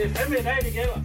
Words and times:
det 0.00 0.10
er 0.10 0.14
fandme 0.18 0.36
i 0.42 0.44
dag, 0.50 0.58
det 0.66 0.72
gælder. 0.78 0.98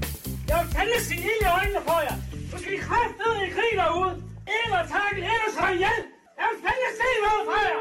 Jeg 0.49 0.55
vil 0.61 0.67
fandme 0.75 0.97
sige 1.07 1.21
ild 1.29 1.41
i 1.47 1.49
øjnene 1.57 1.81
på 1.89 1.95
jer. 2.07 2.17
Du 2.51 2.57
skal 2.61 2.71
i 2.77 2.81
kraftedeme 2.87 3.41
i 3.47 3.49
krig 3.55 3.71
derude. 3.81 4.13
Ind 4.57 4.71
og 4.79 4.85
takke, 4.95 5.19
ellers 5.33 5.53
slå 5.57 5.67
ihjel. 5.77 5.99
Jeg 6.39 6.47
vil 6.51 6.59
fandme 6.65 6.89
se 7.01 7.09
noget 7.25 7.41
fra 7.47 7.57
jer. 7.67 7.79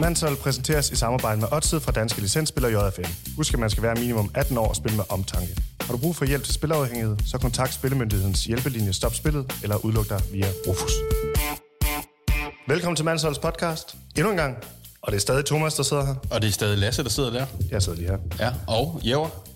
Mansol 0.00 0.36
præsenteres 0.44 0.86
i 0.90 0.96
samarbejde 0.96 1.38
med 1.40 1.48
Odset 1.56 1.82
fra 1.82 1.92
Danske 1.92 2.20
Licensspiller 2.20 2.70
JFM. 2.74 3.10
Husk, 3.36 3.54
at 3.54 3.60
man 3.60 3.70
skal 3.70 3.82
være 3.82 3.94
minimum 3.94 4.30
18 4.34 4.58
år 4.58 4.68
og 4.68 4.76
spille 4.76 4.96
med 4.96 5.04
omtanke. 5.08 5.52
Har 5.80 5.92
du 5.94 5.98
brug 5.98 6.16
for 6.16 6.24
hjælp 6.24 6.44
til 6.44 6.54
spilafhængighed, 6.54 7.16
så 7.30 7.38
kontakt 7.38 7.72
Spillemyndighedens 7.74 8.44
hjælpelinje 8.44 8.92
Stop 8.92 9.14
Spillet 9.14 9.44
eller 9.62 9.76
udluk 9.84 10.08
dig 10.08 10.20
via 10.32 10.48
Rufus. 10.66 10.92
Velkommen 12.68 12.96
til 12.96 13.04
Mansols 13.04 13.38
podcast. 13.38 13.96
Endnu 14.16 14.30
en 14.30 14.36
gang. 14.36 14.56
Og 15.02 15.12
det 15.12 15.16
er 15.16 15.20
stadig 15.20 15.44
Thomas, 15.44 15.74
der 15.74 15.82
sidder 15.82 16.06
her. 16.06 16.14
Og 16.30 16.42
det 16.42 16.48
er 16.48 16.52
stadig 16.52 16.78
Lasse, 16.78 17.02
der 17.02 17.10
sidder 17.10 17.30
der. 17.30 17.46
Jeg 17.70 17.82
sidder 17.82 17.98
lige 17.98 18.10
her. 18.10 18.18
Ja, 18.40 18.52
og 18.66 19.00
Jæver. 19.04 19.55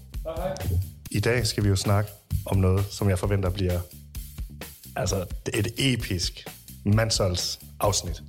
I 1.10 1.20
dag 1.20 1.46
skal 1.46 1.64
vi 1.64 1.68
jo 1.68 1.76
snakke 1.76 2.10
om 2.46 2.56
noget, 2.56 2.84
som 2.90 3.08
jeg 3.08 3.18
forventer 3.18 3.50
bliver 3.50 3.80
altså 4.96 5.24
et 5.54 5.68
episk 5.78 6.46
Mansols 6.84 7.58
afsnit. 7.80 8.22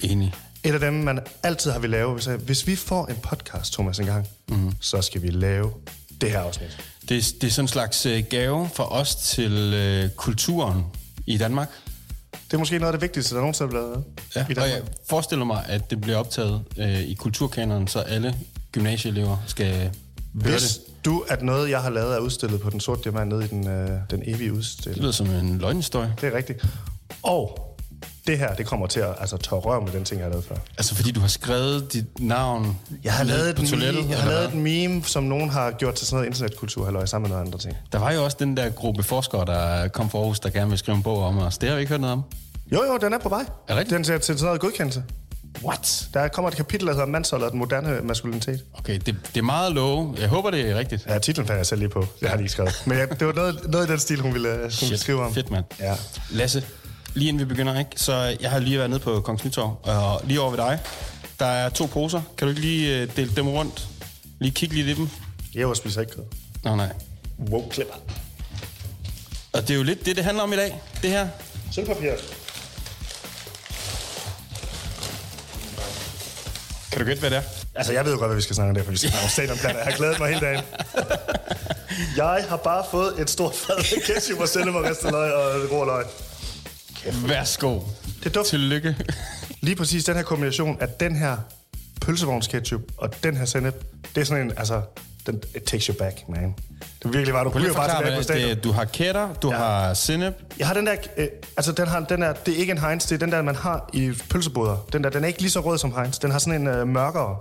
Enig. 0.00 0.34
Et 0.64 0.74
af 0.74 0.80
dem, 0.80 0.92
man 0.94 1.18
altid 1.42 1.70
har 1.70 1.78
vil 1.78 1.90
lave. 1.90 2.14
Hvis, 2.14 2.24
hvis 2.24 2.66
vi 2.66 2.76
får 2.76 3.06
en 3.06 3.16
podcast, 3.16 3.72
Thomas, 3.72 3.98
en 3.98 4.06
gang, 4.06 4.26
mm. 4.48 4.72
så 4.80 5.02
skal 5.02 5.22
vi 5.22 5.30
lave 5.30 5.72
det 6.20 6.30
her 6.30 6.40
afsnit. 6.40 6.78
Det, 7.08 7.16
er- 7.16 7.32
det 7.40 7.46
er 7.46 7.50
sådan 7.50 7.64
en 7.64 7.68
slags 7.68 8.06
øh, 8.06 8.24
gave 8.30 8.68
for 8.74 8.84
os 8.84 9.14
til 9.16 9.52
øh, 9.74 10.10
kulturen 10.10 10.84
i 11.26 11.38
Danmark. 11.38 11.68
Det 12.32 12.54
er 12.54 12.58
måske 12.58 12.78
noget 12.78 12.92
af 12.92 12.98
det 12.98 13.02
vigtigste, 13.02 13.34
der 13.34 13.40
nogensinde 13.40 13.66
er 13.68 13.70
blevet 13.70 13.86
lavet 13.90 14.04
Ja, 14.36 14.40
i 14.40 14.56
og 14.58 14.68
jeg 14.68 14.76
Danmark. 14.76 14.92
forestiller 15.08 15.44
mig, 15.44 15.64
at 15.68 15.90
det 15.90 16.00
bliver 16.00 16.16
optaget 16.16 16.62
øh, 16.76 17.00
i 17.00 17.14
kulturkanonen, 17.14 17.88
så 17.88 17.98
alle 18.00 18.36
gymnasieelever 18.72 19.36
skal 19.46 19.74
høre 19.76 19.90
Hvis 20.32 20.62
det. 20.78 20.89
Du, 21.04 21.24
at 21.28 21.42
noget, 21.42 21.70
jeg 21.70 21.80
har 21.82 21.90
lavet, 21.90 22.14
er 22.14 22.18
udstillet 22.18 22.60
på 22.60 22.70
Den 22.70 22.80
Sorte 22.80 23.02
Diamant 23.02 23.28
nede 23.28 23.44
i 23.44 23.48
den, 23.48 23.68
øh, 23.68 23.90
den 24.10 24.22
evige 24.26 24.50
Det 24.50 24.56
udstilling. 24.56 25.00
lyder 25.02 25.12
som 25.12 25.30
en 25.30 25.58
løgnhistorie. 25.58 26.14
Det 26.20 26.32
er 26.32 26.36
rigtigt. 26.36 26.64
Og 27.22 27.66
det 28.26 28.38
her, 28.38 28.54
det 28.54 28.66
kommer 28.66 28.86
til 28.86 29.00
at 29.00 29.14
altså, 29.20 29.36
tørre 29.36 29.60
røv 29.60 29.82
med 29.84 29.92
den 29.92 30.04
ting, 30.04 30.18
jeg 30.20 30.24
har 30.26 30.30
lavet 30.30 30.44
før. 30.44 30.54
Altså 30.78 30.94
fordi 30.94 31.10
du 31.10 31.20
har 31.20 31.28
skrevet 31.28 31.92
dit 31.92 32.20
navn 32.20 32.78
Jeg 33.04 33.12
har 33.12 33.24
lavet, 33.24 33.56
på 33.56 33.62
et 33.62 33.70
meme, 33.70 34.10
jeg 34.10 34.18
har 34.18 34.28
lavet 34.30 34.44
et 34.48 34.54
meme, 34.54 35.02
som 35.04 35.22
nogen 35.24 35.50
har 35.50 35.70
gjort 35.70 35.94
til 35.94 36.06
sådan 36.06 36.16
noget 36.16 36.26
internetkultur, 36.26 36.84
halløj, 36.84 37.06
sammen 37.06 37.28
med 37.30 37.36
nogle 37.36 37.46
andre 37.46 37.58
ting. 37.58 37.76
Der 37.92 37.98
var 37.98 38.12
jo 38.12 38.24
også 38.24 38.36
den 38.40 38.56
der 38.56 38.70
gruppe 38.70 39.02
forskere, 39.02 39.46
der 39.46 39.88
kom 39.88 40.10
fra 40.10 40.18
Aarhus, 40.18 40.40
der 40.40 40.50
gerne 40.50 40.68
vil 40.70 40.78
skrive 40.78 40.96
en 40.96 41.02
bog 41.02 41.18
om 41.24 41.38
os. 41.38 41.58
Det 41.58 41.68
har 41.68 41.76
vi 41.76 41.80
ikke 41.80 41.90
hørt 41.90 42.00
noget 42.00 42.12
om. 42.12 42.22
Jo, 42.72 42.84
jo, 42.84 42.96
den 43.02 43.12
er 43.12 43.18
på 43.18 43.28
vej. 43.28 43.40
Er 43.40 43.46
det 43.68 43.76
rigtigt? 43.76 43.96
Den 43.96 44.04
ser 44.04 44.18
til 44.18 44.34
sådan 44.38 44.44
noget 44.46 44.60
godkendelse. 44.60 45.02
What? 45.64 46.08
Der 46.14 46.28
kommer 46.28 46.50
et 46.50 46.56
kapitel, 46.56 46.86
der 46.86 46.92
hedder 46.92 47.06
Mandshold 47.06 47.42
og 47.42 47.50
den 47.50 47.58
moderne 47.58 48.00
maskulinitet. 48.02 48.64
Okay, 48.78 48.94
det, 49.06 49.06
det 49.06 49.36
er 49.36 49.42
meget 49.42 49.72
love. 49.72 50.14
Jeg 50.20 50.28
håber, 50.28 50.50
det 50.50 50.70
er 50.70 50.78
rigtigt. 50.78 51.06
Ja, 51.06 51.18
titlen 51.18 51.46
fandt 51.46 51.58
jeg 51.58 51.66
selv 51.66 51.78
lige 51.78 51.88
på. 51.88 52.06
Det 52.20 52.28
har 52.28 52.36
de 52.36 52.42
ikke 52.42 52.52
skrevet. 52.52 52.82
Men 52.86 52.98
ja, 52.98 53.06
det 53.06 53.26
var 53.26 53.32
noget, 53.32 53.60
noget 53.70 53.88
i 53.88 53.90
den 53.90 53.98
stil, 53.98 54.20
hun 54.20 54.34
ville, 54.34 54.56
hun 54.58 54.70
ville 54.80 54.98
skrive 54.98 55.24
om. 55.24 55.34
fedt, 55.34 55.50
mand. 55.50 55.64
Ja. 55.80 55.94
Lasse, 56.30 56.64
lige 57.14 57.28
inden 57.28 57.40
vi 57.40 57.44
begynder, 57.44 57.78
ikke? 57.78 57.90
så 57.96 58.36
jeg 58.40 58.50
har 58.50 58.58
lige 58.58 58.78
været 58.78 58.90
nede 58.90 59.00
på 59.00 59.20
Kongens 59.20 59.44
Nytorv, 59.44 59.76
og 59.82 60.20
lige 60.24 60.40
over 60.40 60.50
ved 60.50 60.58
dig, 60.58 60.78
der 61.38 61.46
er 61.46 61.68
to 61.68 61.86
poser. 61.86 62.22
Kan 62.38 62.46
du 62.46 62.50
ikke 62.50 62.60
lige 62.60 63.00
øh, 63.02 63.16
dele 63.16 63.30
dem 63.36 63.48
rundt? 63.48 63.88
Lige 64.38 64.50
kigge 64.52 64.74
lidt 64.74 64.88
i 64.88 64.94
dem? 64.94 65.08
Jeg 65.54 65.76
spiser 65.76 66.00
ikke 66.00 66.12
kød. 66.12 66.24
Nå, 66.64 66.76
nej. 66.76 66.92
Wow, 67.38 67.68
klipper. 67.68 67.94
Og 69.52 69.62
det 69.62 69.70
er 69.70 69.74
jo 69.74 69.82
lidt 69.82 70.06
det, 70.06 70.16
det 70.16 70.24
handler 70.24 70.42
om 70.42 70.52
i 70.52 70.56
dag, 70.56 70.80
det 71.02 71.10
her. 71.10 71.28
Sølvpapir. 71.72 72.10
Kan 76.92 77.00
du 77.00 77.06
gætte, 77.06 77.20
hvad 77.20 77.30
det 77.30 77.38
er? 77.38 77.42
Altså, 77.74 77.92
jeg 77.92 78.04
ved 78.04 78.12
jo 78.12 78.18
godt, 78.18 78.28
hvad 78.28 78.36
vi 78.36 78.42
skal 78.42 78.54
snakke 78.56 78.68
om 78.68 78.74
det, 78.74 78.84
for 78.84 78.90
vi 78.90 78.96
skal 78.96 79.10
snakke 79.10 79.24
om 79.24 79.30
stadionplaner. 79.30 79.78
Jeg 79.78 79.84
har 79.84 79.96
glædet 79.96 80.18
mig 80.18 80.28
hele 80.28 80.40
dagen. 80.46 80.64
Jeg 82.16 82.44
har 82.48 82.56
bare 82.56 82.84
fået 82.90 83.20
et 83.20 83.30
stort 83.30 83.54
fad 83.54 83.76
med 83.76 84.06
ketchup 84.06 84.40
og 84.40 84.48
sennep 84.48 84.74
og 84.74 84.84
ristet 84.84 85.10
løg 85.10 85.32
og 85.32 85.70
rå 85.72 85.84
løg. 85.84 86.04
Værsgo. 87.28 87.80
Det 88.18 88.26
er 88.26 88.30
dumt. 88.30 88.46
Tillykke. 88.46 88.96
Lige 89.60 89.76
præcis 89.76 90.04
den 90.04 90.16
her 90.16 90.22
kombination 90.22 90.76
af 90.80 90.88
den 90.88 91.16
her 91.16 91.36
pølsevognsketchup 92.00 92.82
og 92.96 93.22
den 93.22 93.36
her 93.36 93.44
sennep, 93.44 93.74
det 94.14 94.20
er 94.20 94.24
sådan 94.24 94.42
en, 94.44 94.52
altså, 94.56 94.82
den, 95.30 95.42
it 95.54 95.62
takes 95.62 95.84
you 95.86 95.94
back, 95.94 96.28
man. 96.28 96.54
Det 97.02 97.12
virkelig 97.12 97.34
var, 97.34 97.44
du 97.44 97.50
bliver 97.50 97.72
bare 97.72 97.96
tilbage 97.98 98.16
på 98.16 98.22
stadion. 98.22 98.48
det 98.50 98.56
er. 98.58 98.60
Du 98.62 98.72
har 98.72 98.84
kætter, 98.84 99.34
du 99.34 99.50
Ja. 99.50 99.56
har 99.56 99.94
sennep. 99.94 100.34
Jeg 100.58 100.66
har 100.66 100.74
den 100.74 100.86
der, 100.86 100.94
øh, 101.16 101.28
altså 101.56 101.72
den, 101.72 101.88
har, 101.88 102.00
den 102.00 102.22
er, 102.22 102.32
det 102.32 102.54
er 102.54 102.58
ikke 102.58 102.70
en 102.72 102.78
Heinz, 102.78 103.06
det 103.08 103.12
er 103.14 103.18
den 103.18 103.32
der, 103.32 103.42
man 103.42 103.56
har 103.56 103.90
i 103.92 104.12
pølseboder. 104.30 104.76
Den 104.92 105.04
der, 105.04 105.10
den 105.10 105.24
er 105.24 105.28
ikke 105.28 105.40
lige 105.40 105.50
så 105.50 105.60
rød 105.60 105.78
som 105.78 105.94
Heinz. 105.96 106.18
Den 106.18 106.30
har 106.30 106.38
sådan 106.38 106.60
en 106.60 106.66
øh, 106.66 106.88
mørkere 106.88 107.36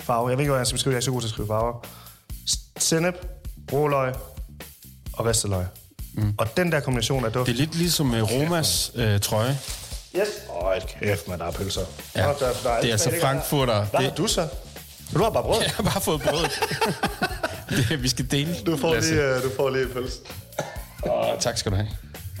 farve. 0.00 0.28
Jeg 0.28 0.36
ved 0.38 0.42
ikke, 0.42 0.50
hvad 0.50 0.60
jeg 0.60 0.66
skal 0.66 0.74
beskrive, 0.74 0.92
jeg 0.92 0.96
er 1.00 1.04
så 1.04 1.10
god 1.10 1.20
til 1.20 1.28
at 1.28 1.32
skrive 1.32 1.46
farver. 1.48 1.86
S- 2.48 2.58
Sennep, 2.78 3.14
råløg 3.72 4.14
og 5.12 5.26
ristet 5.26 5.50
løg. 5.50 5.64
Mm. 6.14 6.34
Og 6.38 6.56
den 6.56 6.72
der 6.72 6.80
kombination 6.80 7.24
af 7.24 7.32
duft. 7.32 7.46
Det 7.46 7.52
er 7.52 7.56
lidt 7.56 7.74
ligesom 7.74 8.06
med 8.06 8.22
Romas 8.22 8.92
øh, 8.94 9.20
trøje. 9.20 9.58
Yes. 10.16 10.28
Åh, 10.48 10.66
oh, 10.66 10.74
kæft, 11.02 11.28
man, 11.28 11.38
der 11.38 11.44
er 11.44 11.50
pølser. 11.50 11.80
Ja. 12.16 12.26
Nå, 12.26 12.32
der, 12.40 12.46
der 12.64 12.80
Det 12.80 12.88
er 12.88 12.92
altså 12.92 13.10
Frankfurter. 13.20 13.74
Hvad 13.84 14.00
Det- 14.00 14.08
har 14.08 14.16
du 14.16 14.26
så? 14.26 14.48
Du 15.14 15.22
har 15.22 15.30
bare 15.30 15.42
brød. 15.42 15.62
Jeg 15.62 15.70
har 15.76 15.82
bare 15.82 16.00
fået 16.00 16.20
brødet. 16.22 16.50
det, 17.88 18.02
vi 18.02 18.08
skal 18.08 18.30
dele. 18.30 18.56
Du 18.66 18.76
får, 18.76 18.94
Lasse. 18.94 19.10
lige, 19.10 19.22
øh, 19.36 19.42
du 19.42 19.50
får 19.56 19.70
lige 19.70 19.82
en 19.84 19.90
pølse. 19.90 20.18
Åh, 21.06 21.38
tak 21.40 21.58
skal 21.58 21.72
du 21.72 21.76
have. 21.76 21.88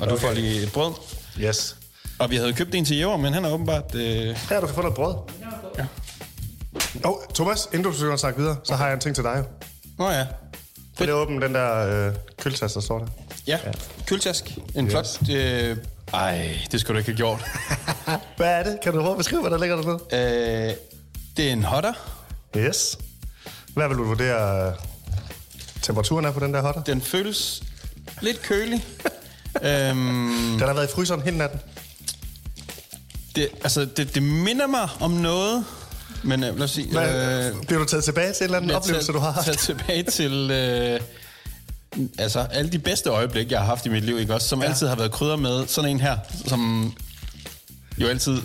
Og 0.00 0.06
du 0.08 0.12
Okay. 0.14 0.26
får 0.26 0.32
lige 0.32 0.62
et 0.62 0.72
brød. 0.72 0.92
Yes. 1.40 1.76
Og 2.18 2.30
vi 2.30 2.36
havde 2.36 2.52
købt 2.52 2.74
en 2.74 2.84
til 2.84 2.96
Jæver, 2.96 3.16
men 3.16 3.32
han 3.34 3.44
er 3.44 3.50
åbenbart... 3.50 3.94
Øh... 3.94 4.36
Her, 4.50 4.60
du 4.60 4.66
kan 4.66 4.74
få 4.74 4.80
noget 4.82 4.94
brød. 4.96 5.14
Ja. 5.78 5.84
Åh, 7.04 7.10
oh, 7.10 7.16
Thomas, 7.34 7.68
inden 7.72 7.82
du 7.84 7.90
begynder 7.90 8.12
at 8.12 8.20
snakke 8.20 8.38
videre, 8.40 8.56
så 8.64 8.74
har 8.74 8.86
jeg 8.86 8.94
en 8.94 9.00
ting 9.00 9.14
til 9.14 9.24
dig. 9.24 9.44
Nå 9.98 10.10
ja. 10.10 10.26
Kan 10.98 11.06
du 11.08 11.12
åbne 11.12 11.40
den 11.46 11.54
der 11.54 12.06
øh, 12.08 12.14
køltasse, 12.40 12.74
der 12.74 12.80
står 12.80 12.98
der? 12.98 13.06
Ja, 13.46 13.58
køltask. 14.06 14.58
En 14.74 14.84
Yes. 14.84 14.90
flot... 14.92 15.30
Øh... 15.36 15.76
Ej, 16.14 16.58
det 16.72 16.80
skulle 16.80 16.94
du 16.94 16.98
ikke 16.98 17.10
have 17.10 17.16
gjort. 17.16 17.44
Hvad 18.36 18.46
er 18.48 18.62
det? 18.62 18.78
Kan 18.82 18.92
du 18.92 19.00
prøve 19.00 19.10
at 19.12 19.18
beskrive, 19.18 19.40
hvad 19.40 19.50
der 19.50 19.58
ligger 19.58 19.76
dernede? 19.76 20.68
øh, 20.68 20.74
det 21.36 21.48
er 21.48 21.52
en 21.52 21.62
hotter. 21.64 21.92
Yes. 22.56 22.98
Hvad 23.74 23.88
vil 23.88 23.96
du 23.96 24.04
vurdere 24.04 24.66
øh, 24.68 24.72
temperaturen 25.82 26.24
er 26.24 26.30
på 26.30 26.40
den 26.40 26.54
der 26.54 26.60
hotter? 26.62 26.82
Den 26.82 27.00
føles 27.00 27.62
lidt 28.20 28.42
kølig. 28.42 28.84
øhm, 29.62 30.56
Den 30.58 30.60
har 30.60 30.72
været 30.74 30.88
i 30.88 30.92
fryseren 30.94 31.22
hele 31.22 31.38
natten. 31.38 31.60
det, 33.36 33.48
altså, 33.62 33.84
det, 33.96 34.14
det 34.14 34.22
minder 34.22 34.66
mig 34.66 34.88
om 35.00 35.10
noget, 35.10 35.64
men 36.24 36.44
øh, 36.44 36.54
lad 36.56 36.64
os 36.64 36.70
sige... 36.70 36.88
Hvad, 36.92 37.48
øh, 37.52 37.62
bliver 37.66 37.78
du 37.78 37.84
taget 37.84 38.04
tilbage 38.04 38.32
til 38.32 38.40
en 38.40 38.44
eller 38.44 38.56
anden 38.56 38.70
oplevelse, 38.70 39.06
tager- 39.06 39.18
du 39.18 39.24
har 39.24 39.30
haft? 39.30 39.44
tager 39.46 39.56
tilbage 39.58 40.02
til... 40.02 40.50
Øh, 40.50 41.00
altså, 42.18 42.40
alle 42.40 42.72
de 42.72 42.78
bedste 42.78 43.10
øjeblikke, 43.10 43.52
jeg 43.52 43.60
har 43.60 43.66
haft 43.66 43.86
i 43.86 43.88
mit 43.88 44.04
liv, 44.04 44.18
ikke 44.18 44.34
også? 44.34 44.48
Som 44.48 44.62
ja. 44.62 44.68
altid 44.68 44.86
har 44.86 44.96
været 44.96 45.12
krydder 45.12 45.36
med 45.36 45.66
sådan 45.66 45.90
en 45.90 46.00
her, 46.00 46.16
som 46.46 46.92
jo 47.98 48.06
altid 48.08 48.38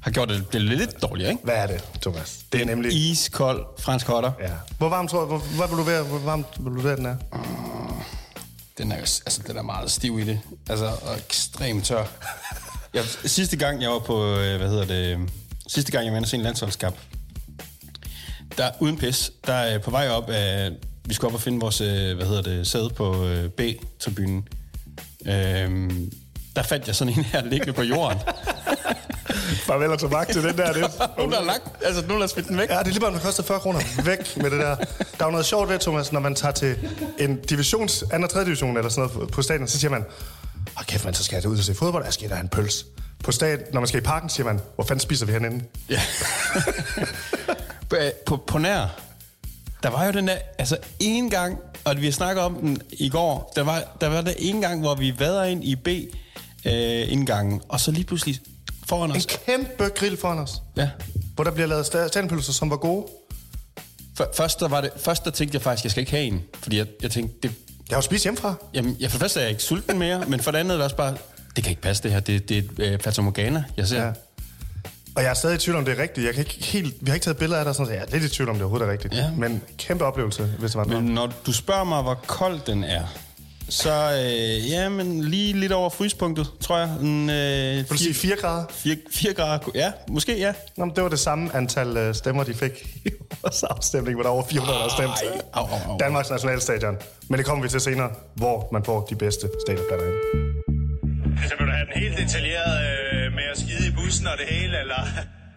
har, 0.00 0.10
gjort 0.10 0.28
det 0.28 0.52
det 0.52 0.60
lidt 0.60 1.02
dårligere, 1.02 1.30
ikke? 1.30 1.44
Hvad 1.44 1.54
er 1.54 1.66
det, 1.66 1.84
Thomas? 2.02 2.38
Det 2.52 2.60
er 2.60 2.64
nemlig... 2.64 2.92
Iskold 2.92 3.66
fransk 3.78 4.06
hotter. 4.06 4.32
Ja. 4.40 4.50
Hvor 4.78 4.88
varm 4.88 5.08
tror 5.08 5.26
hvor, 5.26 5.38
hvad 5.38 5.68
vil 5.68 5.78
du 5.78 5.82
være, 5.82 6.02
hvor 6.02 6.18
varmt 6.18 6.46
vil 6.58 6.74
du 6.74 6.80
være, 6.80 6.96
den 6.96 7.06
er? 7.06 7.16
Den 8.78 8.92
er 8.92 8.96
jo 8.96 9.00
altså, 9.00 9.40
den 9.46 9.56
er 9.56 9.62
meget 9.62 9.90
stiv 9.90 10.18
i 10.18 10.24
det. 10.24 10.40
Altså, 10.68 10.84
og 10.84 11.16
ekstremt 11.16 11.84
tør. 11.84 12.04
Jeg, 12.94 13.04
sidste 13.24 13.56
gang, 13.56 13.82
jeg 13.82 13.90
var 13.90 13.98
på, 13.98 14.36
øh, 14.36 14.56
hvad 14.56 14.68
hedder 14.68 14.84
det, 14.84 15.30
sidste 15.66 15.92
gang, 15.92 16.04
jeg 16.04 16.12
var 16.12 16.16
inde 16.16 16.24
og 16.24 16.28
se 16.28 16.36
en 16.36 16.42
landsholdskamp, 16.42 16.96
der 18.58 18.70
uden 18.80 18.96
pis, 18.96 19.32
der 19.46 19.52
er 19.52 19.78
på 19.78 19.90
vej 19.90 20.08
op 20.08 20.30
af, 20.30 20.70
vi 21.04 21.14
skulle 21.14 21.28
op 21.28 21.34
og 21.34 21.40
finde 21.40 21.60
vores, 21.60 21.80
øh, 21.80 22.16
hvad 22.16 22.26
hedder 22.26 22.42
det, 22.42 22.66
sæde 22.66 22.90
på 22.90 23.26
øh, 23.26 23.50
B-tribunen. 23.50 24.48
Øhm, 25.26 26.12
der 26.56 26.62
fandt 26.62 26.86
jeg 26.86 26.96
sådan 26.96 27.18
en 27.18 27.24
her 27.24 27.44
liggende 27.44 27.72
på 27.72 27.82
jorden. 27.82 28.18
Farvel 29.56 29.90
og 29.90 29.98
tobak 29.98 30.28
til 30.28 30.42
den 30.42 30.58
der. 30.58 30.72
Det. 30.72 30.82
der 30.82 31.36
har 31.36 31.44
lagt, 31.44 31.62
altså 31.84 32.02
der 32.02 32.18
har 32.18 32.26
smidt 32.26 32.48
den 32.48 32.58
væk. 32.58 32.68
Ja, 32.68 32.78
det 32.78 32.86
er 32.86 32.90
lige 32.90 33.00
bare, 33.00 33.14
det 33.14 33.22
koster 33.22 33.42
40 33.42 33.60
kroner. 33.60 33.80
Væk 34.04 34.36
med 34.36 34.50
det 34.50 34.60
der. 34.60 34.76
Der 34.76 34.84
er 35.20 35.24
jo 35.24 35.30
noget 35.30 35.46
sjovt 35.46 35.68
ved, 35.68 35.78
Thomas, 35.78 36.12
når 36.12 36.20
man 36.20 36.34
tager 36.34 36.52
til 36.52 36.76
en 37.18 37.36
divisions, 37.36 38.02
anden 38.02 38.24
og 38.24 38.30
tredje 38.30 38.46
division 38.46 38.76
eller 38.76 38.90
sådan 38.90 39.10
noget 39.14 39.30
på 39.30 39.42
stadion, 39.42 39.68
så 39.68 39.78
siger 39.78 39.90
man, 39.90 40.04
åh 40.78 40.84
kæft 40.86 41.04
man, 41.04 41.14
så 41.14 41.24
skal 41.24 41.36
jeg 41.36 41.46
ud 41.46 41.58
og 41.58 41.64
se 41.64 41.74
fodbold, 41.74 42.04
jeg 42.04 42.12
skal 42.12 42.28
der 42.28 42.34
have 42.34 42.42
en 42.42 42.48
pøls. 42.48 42.86
På 43.24 43.32
stadion, 43.32 43.60
når 43.72 43.80
man 43.80 43.88
skal 43.88 44.00
i 44.00 44.04
parken, 44.04 44.28
siger 44.28 44.46
man, 44.46 44.60
hvor 44.74 44.84
fanden 44.84 45.00
spiser 45.00 45.26
vi 45.26 45.32
herinde? 45.32 45.64
Ja. 45.88 46.00
på, 47.90 47.96
på, 48.26 48.36
på 48.46 48.58
nær, 48.58 49.00
der 49.82 49.90
var 49.90 50.06
jo 50.06 50.12
den 50.12 50.28
der, 50.28 50.36
altså 50.58 50.76
en 51.00 51.30
gang, 51.30 51.58
og 51.84 51.96
vi 51.96 52.04
har 52.04 52.12
snakket 52.12 52.44
om 52.44 52.54
den 52.54 52.82
i 52.90 53.08
går, 53.08 53.52
der 53.56 53.62
var 53.62 53.82
der, 54.00 54.08
var 54.08 54.20
der 54.20 54.32
en 54.38 54.60
gang, 54.60 54.80
hvor 54.80 54.94
vi 54.94 55.14
vader 55.18 55.44
ind 55.44 55.64
i 55.64 55.76
B-indgangen, 55.76 57.60
og 57.68 57.80
så 57.80 57.90
lige 57.90 58.04
pludselig 58.04 58.40
foran 58.90 59.10
En 59.10 59.16
os. 59.16 59.26
kæmpe 59.46 59.88
grill 59.88 60.16
foran 60.16 60.38
os, 60.38 60.62
Ja. 60.76 60.88
hvor 61.34 61.44
der 61.44 61.50
bliver 61.50 61.66
lavet 61.66 61.84
sta- 61.84 62.08
standpølser, 62.08 62.52
som 62.52 62.70
var 62.70 62.76
gode. 62.76 63.06
Først, 64.36 64.60
der 64.60 64.68
var 64.68 64.80
det, 64.80 64.90
først 64.96 65.24
der 65.24 65.30
tænkte 65.30 65.54
jeg 65.56 65.62
faktisk, 65.62 65.84
jeg 65.84 65.90
skal 65.90 66.00
ikke 66.00 66.10
have 66.12 66.24
en, 66.24 66.42
fordi 66.62 66.78
jeg, 66.78 66.86
jeg 67.02 67.10
tænkte, 67.10 67.48
det, 67.48 67.54
Jeg 67.88 67.96
har 67.96 67.96
jo 67.96 68.02
spist 68.02 68.24
hjemmefra. 68.24 68.54
jamen, 68.74 68.96
jeg, 69.00 69.10
for 69.10 69.16
det 69.18 69.20
første 69.22 69.40
er 69.40 69.44
jeg 69.44 69.50
ikke 69.50 69.62
sulten 69.62 69.98
mere, 69.98 70.24
men 70.28 70.40
for 70.40 70.50
det 70.50 70.58
andet 70.58 70.72
er 70.72 70.76
det 70.76 70.84
også 70.84 70.96
bare, 70.96 71.16
det 71.56 71.64
kan 71.64 71.70
ikke 71.70 71.82
passe 71.82 72.02
det 72.02 72.12
her, 72.12 72.20
det, 72.20 72.48
det 72.48 72.56
er 72.56 72.62
et 72.62 72.70
øh, 72.78 73.64
jeg 73.76 73.88
ser. 73.88 74.02
Ja. 74.04 74.12
Og 75.14 75.22
jeg 75.22 75.30
er 75.30 75.34
stadig 75.34 75.54
i 75.54 75.58
tvivl 75.58 75.76
om, 75.78 75.84
det 75.84 75.98
er 75.98 76.02
rigtigt. 76.02 76.26
Jeg 76.26 76.34
kan 76.34 76.40
ikke 76.44 76.64
helt, 76.64 76.94
vi 77.00 77.06
har 77.10 77.14
ikke 77.14 77.24
taget 77.24 77.36
billeder 77.36 77.64
af 77.64 77.74
sådan, 77.74 77.86
så 77.86 77.92
jeg 77.92 78.02
er 78.02 78.06
lidt 78.18 78.24
i 78.24 78.28
tvivl 78.36 78.48
om, 78.50 78.54
det 78.54 78.62
overhovedet 78.62 78.88
er 78.88 78.92
rigtigt. 78.92 79.14
Ja. 79.14 79.30
Men 79.30 79.62
kæmpe 79.78 80.04
oplevelse, 80.04 80.44
hvis 80.58 80.70
det 80.70 80.78
var 80.78 80.84
Men 80.84 81.04
Men... 81.04 81.14
når 81.14 81.32
du 81.46 81.52
spørger 81.52 81.84
mig, 81.84 82.02
hvor 82.02 82.14
kold 82.26 82.60
den 82.66 82.84
er, 82.84 83.04
så 83.70 84.12
øh, 84.12 84.70
ja, 84.70 84.88
men 84.88 85.24
lige 85.24 85.52
lidt 85.52 85.72
over 85.72 85.90
fryspunktet, 85.90 86.46
tror 86.60 86.78
jeg. 86.78 86.90
En, 87.00 87.30
øh, 87.30 87.76
Vil 87.76 87.88
du 87.88 87.96
sige 87.96 88.14
4 88.14 88.36
grader? 88.36 88.64
4, 88.70 88.96
4 89.12 89.32
grader. 89.34 89.58
Ja, 89.74 89.92
måske 90.08 90.38
ja. 90.38 90.52
Nå, 90.76 90.84
men 90.84 90.94
det 90.96 91.02
var 91.02 91.08
det 91.10 91.18
samme 91.18 91.56
antal 91.56 91.96
øh, 91.96 92.14
stemmer, 92.14 92.44
de 92.44 92.54
fik 92.54 92.72
i 93.04 93.10
vores 93.42 93.62
afstemning, 93.62 94.14
hvor 94.14 94.22
der 94.22 94.30
var 94.30 94.34
over 94.34 94.46
400, 94.46 94.78
der 94.78 94.88
stemte. 94.88 95.36
Ej, 95.36 95.40
au, 95.52 95.66
au, 95.66 95.90
au. 95.92 95.98
Danmarks 95.98 96.30
Nationalstadion. 96.30 96.96
Men 97.28 97.38
det 97.38 97.46
kommer 97.46 97.62
vi 97.62 97.68
til 97.68 97.80
senere, 97.80 98.10
hvor 98.34 98.68
man 98.72 98.84
får 98.84 99.06
de 99.10 99.16
bedste 99.16 99.48
stadionplaner 99.66 100.04
ind. 100.04 100.18
Altså, 101.42 101.56
vil 101.58 101.66
du 101.66 101.72
have 101.72 101.86
den 101.94 102.02
helt 102.02 102.18
detaljeret 102.18 102.74
øh, 102.86 103.32
med 103.32 103.42
at 103.52 103.58
skide 103.58 103.88
i 103.88 103.90
bussen 103.90 104.26
og 104.26 104.38
det 104.38 104.46
hele, 104.46 104.80
eller? 104.80 105.06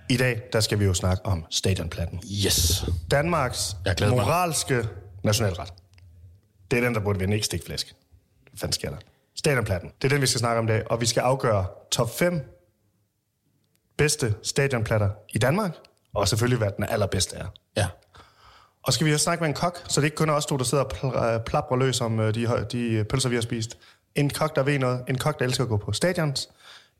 I 0.09 0.17
dag, 0.17 0.41
der 0.53 0.59
skal 0.59 0.79
vi 0.79 0.85
jo 0.85 0.93
snakke 0.93 1.25
om 1.25 1.45
stadionplatten. 1.51 2.21
Yes. 2.45 2.85
Danmarks 3.11 3.75
glæder 3.97 4.15
mig. 4.15 4.25
moralske 4.25 4.83
nationalret. 5.23 5.73
Det 6.71 6.79
er 6.79 6.83
den, 6.83 6.95
der 6.95 6.99
burde 7.01 7.19
vinde, 7.19 7.33
ikke 7.33 7.45
stikflæsk. 7.45 7.93
Hvad 8.59 8.71
sker 8.71 8.89
der? 8.89 8.97
Stadionplatten. 9.35 9.91
Det 10.01 10.07
er 10.07 10.09
den, 10.09 10.21
vi 10.21 10.27
skal 10.27 10.39
snakke 10.39 10.59
om 10.59 10.65
i 10.65 10.67
dag. 10.67 10.91
Og 10.91 11.01
vi 11.01 11.05
skal 11.05 11.21
afgøre 11.21 11.65
top 11.91 12.09
5 12.17 12.41
bedste 13.97 14.35
stadionplatter 14.43 15.09
i 15.29 15.37
Danmark. 15.37 15.75
Og 16.13 16.27
selvfølgelig, 16.27 16.57
hvad 16.57 16.71
den 16.77 16.85
allerbedste 16.89 17.35
er. 17.35 17.45
Ja. 17.77 17.87
Og 18.83 18.93
skal 18.93 19.07
vi 19.07 19.13
også 19.13 19.23
snakke 19.23 19.41
med 19.41 19.49
en 19.49 19.55
kok, 19.55 19.83
så 19.87 20.01
det 20.01 20.05
ikke 20.05 20.17
kun 20.17 20.29
er 20.29 20.33
os 20.33 20.45
to, 20.45 20.57
der 20.57 20.63
sidder 20.63 20.83
og 20.83 20.91
pl- 20.93 21.25
øh, 21.25 21.43
plaprer 21.45 21.77
løs 21.77 22.01
om 22.01 22.19
øh, 22.19 22.35
de, 22.35 22.65
de 22.71 23.03
pølser, 23.09 23.29
vi 23.29 23.35
har 23.35 23.41
spist. 23.41 23.77
En 24.15 24.29
kok, 24.29 24.55
der 24.55 24.63
ved 24.63 24.79
noget. 24.79 25.03
En 25.09 25.17
kok, 25.17 25.39
der 25.39 25.45
elsker 25.45 25.63
at 25.63 25.69
gå 25.69 25.77
på 25.77 25.91
stadions. 25.91 26.49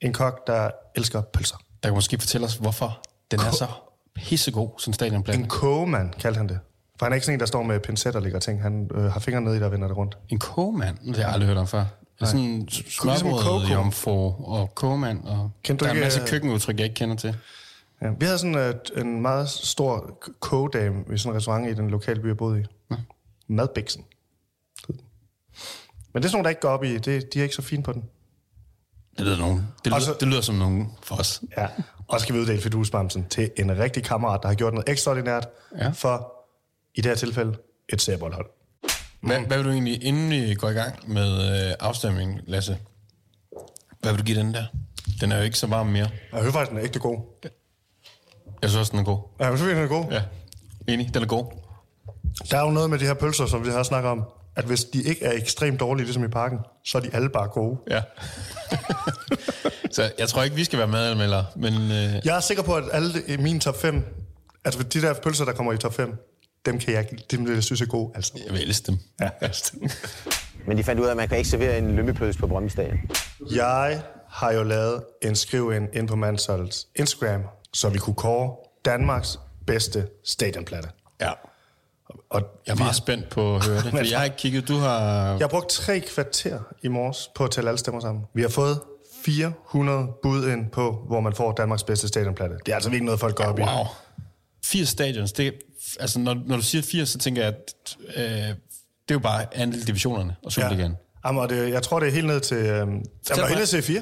En 0.02 0.14
kok, 0.14 0.48
der 0.48 0.72
elsker 0.96 1.22
pølser. 1.22 1.58
Der 1.84 1.90
kan 1.90 1.94
måske 1.94 2.20
fortælle 2.20 2.48
os, 2.48 2.56
hvorfor 2.56 3.02
den 3.32 3.40
er 3.40 3.52
så 3.52 3.68
pissegod, 4.16 4.70
sådan 4.78 4.94
stadionplan. 4.94 5.40
En 5.40 5.48
kogemand, 5.48 6.14
kaldte 6.14 6.38
han 6.38 6.50
det. 6.50 6.60
For 7.00 7.06
han 7.06 7.12
er 7.12 7.16
ikke 7.16 7.26
sådan 7.26 7.36
en, 7.36 7.40
der 7.40 7.46
står 7.46 7.64
med 7.64 7.80
pincet 7.80 8.16
og 8.16 8.22
lægger 8.22 8.40
ting. 8.40 8.62
Han 8.62 8.90
øh, 8.96 9.04
har 9.04 9.20
fingrene 9.20 9.46
nede 9.46 9.58
i, 9.58 9.60
der 9.60 9.70
vender 9.70 9.88
det 9.88 9.98
rundt. 9.98 10.18
En 10.30 10.40
kogemand? 10.40 10.98
Det 11.06 11.16
har 11.16 11.24
jeg 11.24 11.32
aldrig 11.34 11.48
hørt 11.48 11.58
om 11.58 11.68
før. 11.68 11.86
Er 12.22 12.26
sådan 12.26 12.42
en 12.42 12.60
Ligesom 12.66 13.10
smørbrød, 13.18 13.68
jomfru 13.68 14.46
og 14.46 14.76
kogemand. 14.76 15.24
Og 15.24 15.52
Kendte 15.64 15.86
du 15.86 15.88
der 15.88 15.92
er 15.92 15.96
en 15.96 16.02
masse 16.04 16.22
øh, 16.22 16.28
køkkenudtryk, 16.28 16.78
jeg 16.78 16.84
ikke 16.84 16.94
kender 16.96 17.16
til. 17.16 17.36
Ja. 18.02 18.10
Vi 18.20 18.26
havde 18.26 18.38
sådan 18.38 18.56
øh, 18.56 18.74
en 18.98 19.22
meget 19.22 19.50
stor 19.50 20.20
kogedame 20.40 21.04
i 21.14 21.18
sådan 21.18 21.32
en 21.34 21.38
restaurant 21.38 21.68
i 21.70 21.74
den 21.74 21.90
lokale 21.90 22.22
by, 22.22 22.28
jeg 22.28 22.38
boede 22.38 22.60
i. 22.62 22.64
Ja. 22.92 22.96
Madbiksen. 23.48 24.04
Men 26.14 26.24
det 26.24 26.28
er 26.28 26.30
sådan 26.30 26.36
nogle, 26.38 26.44
der 26.44 26.50
ikke 26.50 26.62
går 26.62 26.70
op 26.70 26.84
i. 26.84 26.98
Det, 26.98 27.34
de 27.34 27.40
er 27.40 27.44
ikke 27.44 27.56
så 27.56 27.62
fine 27.62 27.84
på 27.84 27.92
den. 27.94 28.04
Det 29.18 29.26
lyder, 29.26 29.38
nogen. 29.38 29.58
Det 29.58 29.68
lyder, 29.86 29.96
Og 29.96 30.02
så- 30.02 30.16
det 30.20 30.28
lyder 30.28 30.42
som 30.42 30.56
nogen 30.56 30.92
for 31.04 31.16
os. 31.16 31.42
Ja. 31.58 31.68
Og 32.08 32.20
så 32.20 32.24
skal 32.24 32.36
vi 32.36 32.40
uddele 32.42 32.62
fidusbamsen 32.62 33.26
til 33.30 33.52
en 33.58 33.78
rigtig 33.78 34.04
kammerat, 34.04 34.40
der 34.42 34.48
har 34.48 34.56
gjort 34.56 34.74
noget 34.74 34.90
ekstraordinært 34.90 35.48
Ja. 35.78 35.90
for, 35.90 36.33
i 36.96 37.02
det 37.02 37.06
her 37.06 37.16
tilfælde, 37.16 37.56
et 37.90 38.02
serboldhold. 38.02 38.46
Hvad, 39.22 39.40
hvad 39.40 39.58
vil 39.58 39.66
du 39.66 39.72
egentlig, 39.72 40.04
inden 40.04 40.30
vi 40.30 40.56
går 40.56 40.70
i 40.70 40.74
gang 40.74 41.12
med 41.14 41.68
øh, 41.70 41.76
afstemningen, 41.80 42.40
Lasse? 42.48 42.78
Hvad 44.00 44.12
vil 44.12 44.20
du 44.20 44.26
give 44.26 44.40
den 44.40 44.54
der? 44.54 44.66
Den 45.22 45.32
er 45.32 45.38
jo 45.38 45.44
ikke 45.44 45.58
så 45.58 45.68
varm 45.68 45.88
mere. 45.88 46.10
Jeg 46.34 46.42
hører 46.42 46.52
faktisk, 46.52 46.70
den 46.70 46.78
er 46.80 46.84
ægte 46.84 47.00
god. 47.00 47.20
Jeg 48.62 48.70
synes 48.70 48.80
også, 48.80 48.92
den 48.92 49.00
er 49.00 49.04
god. 49.04 49.20
Ja, 49.40 49.50
men 49.50 49.58
selvfølgelig 49.58 49.90
den 49.90 49.98
er 49.98 50.02
god. 50.04 50.12
Ja, 50.12 50.22
enig. 50.94 51.14
Den 51.14 51.24
er 51.24 51.28
god. 51.28 51.46
Der 52.52 52.58
er 52.58 52.62
jo 52.62 52.70
noget 52.72 52.90
med 52.90 53.00
de 53.00 53.06
her 53.06 53.14
pølser, 53.14 53.46
som 53.46 53.66
vi 53.66 53.70
har 53.72 53.84
snakket 53.84 54.12
om, 54.12 54.24
at 54.56 54.66
hvis 54.66 54.84
de 54.84 55.04
ikke 55.04 55.26
er 55.26 55.32
ekstremt 55.32 55.80
dårlige, 55.80 56.06
ligesom 56.06 56.24
i 56.24 56.28
parken, 56.28 56.60
så 56.86 56.98
er 56.98 57.02
de 57.02 57.10
alle 57.14 57.30
bare 57.30 57.48
gode. 57.48 57.78
Ja. 57.90 58.02
så 59.96 60.12
jeg 60.20 60.30
tror 60.30 60.44
ikke, 60.44 60.56
vi 60.56 60.64
skal 60.64 60.80
være 60.80 60.88
madanmelder, 60.88 61.44
men 61.56 61.74
øh, 61.74 62.22
Jeg 62.26 62.36
er 62.36 62.40
sikker 62.40 62.64
på, 62.64 62.76
at 62.76 62.84
alle 62.92 63.14
de- 63.14 63.24
i 63.34 63.38
min 63.38 63.60
top 63.60 63.82
5, 63.82 64.04
altså 64.66 64.84
de 64.84 65.02
der 65.02 65.14
pølser, 65.14 65.46
der 65.46 65.52
kommer 65.54 65.74
i 65.74 65.78
top 65.78 65.94
5, 65.94 66.16
dem 66.66 66.80
kan 66.80 66.94
jeg, 66.94 67.08
dem 67.32 67.46
vil 67.46 67.54
jeg 67.54 67.64
synes 67.64 67.82
er 67.82 67.86
gode. 67.86 68.12
Altså. 68.16 68.34
jeg 68.46 68.54
vil 68.54 68.62
elske 68.62 68.88
dem. 68.88 68.98
Ja. 69.22 69.30
Men 70.68 70.78
de 70.78 70.84
fandt 70.84 71.02
ud 71.02 71.06
af, 71.06 71.12
at 71.12 71.18
man 71.18 71.28
kan 71.28 71.38
ikke 71.38 71.50
servere 71.50 71.78
en 71.78 71.96
lømmepølse 71.96 72.40
på 72.40 72.48
Brøndby 72.48 72.70
Stadion. 72.70 73.00
Jeg 73.52 74.02
har 74.30 74.52
jo 74.52 74.64
lavet 74.64 75.04
en 75.22 75.36
skriv 75.36 75.72
ind, 75.76 75.88
ind 75.94 76.08
på 76.08 76.16
Mansholds 76.16 76.88
Instagram, 76.96 77.42
så 77.74 77.90
vi 77.90 77.98
kunne 77.98 78.16
kåre 78.16 78.56
Danmarks 78.86 79.40
bedste 79.68 80.08
stadionplatte. 80.24 80.90
Ja. 81.22 81.32
Og 82.30 82.42
Jeg 82.68 82.74
er 82.74 82.78
meget 82.78 82.96
spændt 82.96 83.30
på 83.30 83.56
at 83.56 83.66
høre 83.66 83.78
det, 83.78 83.92
fordi 83.98 84.12
jeg 84.12 84.18
har 84.20 84.26
ikke 84.26 84.38
kigget. 84.38 84.68
Du 84.68 84.78
har... 84.78 85.30
Jeg 85.30 85.40
har 85.40 85.48
brugt 85.48 85.70
tre 85.70 86.00
kvarter 86.00 86.60
i 86.82 86.88
morges 86.88 87.30
på 87.36 87.44
at 87.44 87.52
tælle 87.52 87.70
alle 87.70 87.78
stemmer 87.78 88.02
sammen. 88.02 88.24
Vi 88.34 88.42
har 88.42 88.50
fået 88.50 88.82
400 89.26 90.08
bud 90.24 90.48
ind 90.48 90.70
på, 90.70 91.04
hvor 91.08 91.20
man 91.20 91.34
får 91.34 91.52
Danmarks 91.52 91.84
bedste 91.84 92.08
stadionplatte. 92.08 92.56
Det 92.66 92.72
er 92.72 92.76
altså 92.76 92.90
virkelig 92.90 93.06
noget, 93.06 93.20
folk 93.20 93.36
går 93.36 93.44
op 93.44 93.60
i. 93.60 93.62
Wow. 93.62 93.86
80 94.66 94.90
stadions, 94.90 95.32
det, 95.32 95.54
altså 96.00 96.20
når, 96.20 96.34
når 96.46 96.56
du 96.56 96.62
siger 96.62 96.82
80, 96.82 97.10
så 97.10 97.18
tænker 97.18 97.44
jeg, 97.44 97.54
at 97.54 97.98
øh, 98.16 98.24
det 98.24 98.56
er 99.10 99.14
jo 99.16 99.20
bare 99.20 99.56
andel 99.56 99.88
divisionerne 99.88 100.36
og 100.44 100.52
Superligaen. 100.52 100.92
Ja. 100.92 101.28
Jamen, 101.28 101.42
og 101.42 101.50
det, 101.50 101.70
jeg 101.70 101.84
tror, 101.84 102.00
det 102.00 102.08
er 102.08 102.12
helt 102.14 102.28
ned 102.28 102.40
til... 102.40 102.58
Var 102.68 102.86
mig. 102.86 103.48
helt 103.48 103.60
ned 103.60 103.66
til 103.68 103.78
C4. 103.82 104.02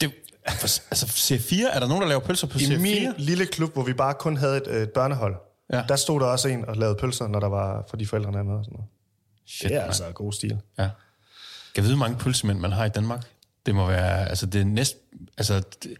Det, 0.00 0.12
altså 0.44 1.06
C4, 1.06 1.74
er 1.76 1.80
der 1.80 1.86
nogen, 1.88 2.02
der 2.02 2.08
laver 2.08 2.20
pølser 2.20 2.46
på 2.46 2.58
I 2.58 2.62
C4? 2.62 2.78
min 2.78 3.12
lille 3.18 3.46
klub, 3.46 3.72
hvor 3.72 3.82
vi 3.82 3.92
bare 3.92 4.14
kun 4.14 4.36
havde 4.36 4.56
et, 4.56 4.82
et 4.82 4.90
børnehold, 4.90 5.36
Ja. 5.72 5.82
der 5.88 5.96
stod 5.96 6.20
der 6.20 6.26
også 6.26 6.48
en 6.48 6.64
og 6.68 6.76
lavede 6.76 6.96
pølser, 7.00 7.28
når 7.28 7.40
der 7.40 7.48
var 7.48 7.84
for 7.90 7.96
de 7.96 8.06
forældrene 8.06 8.38
er 8.38 8.42
med 8.42 8.54
og 8.54 8.64
sådan 8.64 8.72
noget. 8.76 8.88
Shit, 9.46 9.68
Det 9.68 9.76
er 9.76 9.80
mand. 9.80 9.86
altså 9.88 10.04
god 10.14 10.32
stil. 10.32 10.50
Ja. 10.78 10.82
Kan 10.82 10.90
jeg 11.76 11.84
vide, 11.84 11.96
hvor 11.96 12.06
mange 12.06 12.18
pølsemænd 12.18 12.58
man 12.58 12.72
har 12.72 12.84
i 12.84 12.88
Danmark? 12.88 13.24
Det 13.66 13.74
må 13.74 13.86
være, 13.86 14.28
altså 14.28 14.46
det 14.46 14.60
er 14.60 14.64
næst, 14.64 14.96
altså, 15.38 15.62
det, 15.82 15.94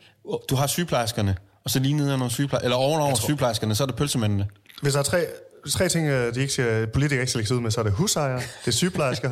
du 0.51 0.55
har 0.55 0.67
sygeplejerskerne, 0.67 1.37
og 1.65 1.71
så 1.71 1.79
lige 1.79 1.95
nede 1.95 2.15
under 2.15 2.29
sygeplejerskerne, 2.29 2.65
eller 2.65 2.77
ovenover 2.77 3.15
sygeplejerskerne, 3.15 3.75
så 3.75 3.83
er 3.83 3.87
det 3.87 3.97
pølsemændene. 3.97 4.49
Hvis 4.83 4.93
der 4.93 4.99
er 4.99 5.05
tre, 5.05 5.27
tre 5.71 5.89
ting, 5.89 6.07
øh, 6.09 6.35
de 6.35 6.41
ikke 6.41 6.53
skal, 6.53 6.87
politikere 6.87 7.21
ikke 7.23 7.31
skal 7.31 7.39
lægge 7.39 7.49
sig 7.49 7.57
ud 7.57 7.61
med, 7.61 7.71
så 7.71 7.81
er 7.81 7.85
det 7.85 7.93
husejere, 7.93 8.39
det 8.41 8.67
er 8.67 8.71
sygeplejersker, 8.71 9.31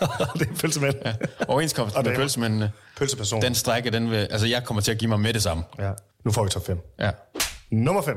og 0.00 0.28
det 0.38 0.48
er 0.50 0.54
pølsemænd. 0.60 0.94
Ja. 1.04 1.14
Overenskomsten 1.48 1.98
Og 1.98 2.04
med 2.04 2.16
pølsemændene, 2.16 2.72
Pølseperson. 2.96 3.42
den 3.42 3.54
strække, 3.54 3.90
den 3.90 4.10
vil, 4.10 4.16
altså 4.16 4.46
jeg 4.46 4.64
kommer 4.64 4.80
til 4.80 4.92
at 4.92 4.98
give 4.98 5.08
mig 5.08 5.20
med 5.20 5.34
det 5.34 5.42
samme. 5.42 5.62
Ja. 5.78 5.92
Nu 6.24 6.32
får 6.32 6.44
vi 6.44 6.50
top 6.50 6.66
5. 6.66 6.78
Ja. 6.98 7.10
Nummer 7.70 8.02
5. 8.02 8.16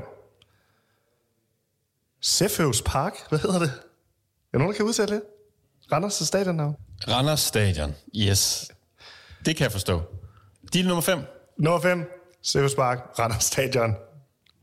Seføvs 2.22 2.82
Park. 2.82 3.14
Hvad 3.30 3.40
hedder 3.40 3.60
det? 3.60 3.68
Er 3.70 3.72
der 4.54 4.58
nogen, 4.60 4.74
der 4.74 4.78
kan 4.78 4.86
udsætte 4.86 5.14
det? 5.14 5.22
Randers 5.92 6.14
stadionnavn. 6.14 6.76
Randers 7.08 7.40
Stadion, 7.40 7.96
yes. 8.16 8.72
Det 9.46 9.56
kan 9.56 9.64
jeg 9.64 9.72
forstå. 9.72 10.02
Deal 10.74 10.86
nummer 10.88 11.02
5. 11.02 11.20
Nummer 11.58 11.80
5. 11.82 12.06
Seføvs 12.46 12.76
Park. 12.76 13.00
Randers 13.20 13.44
Stadion. 13.44 13.96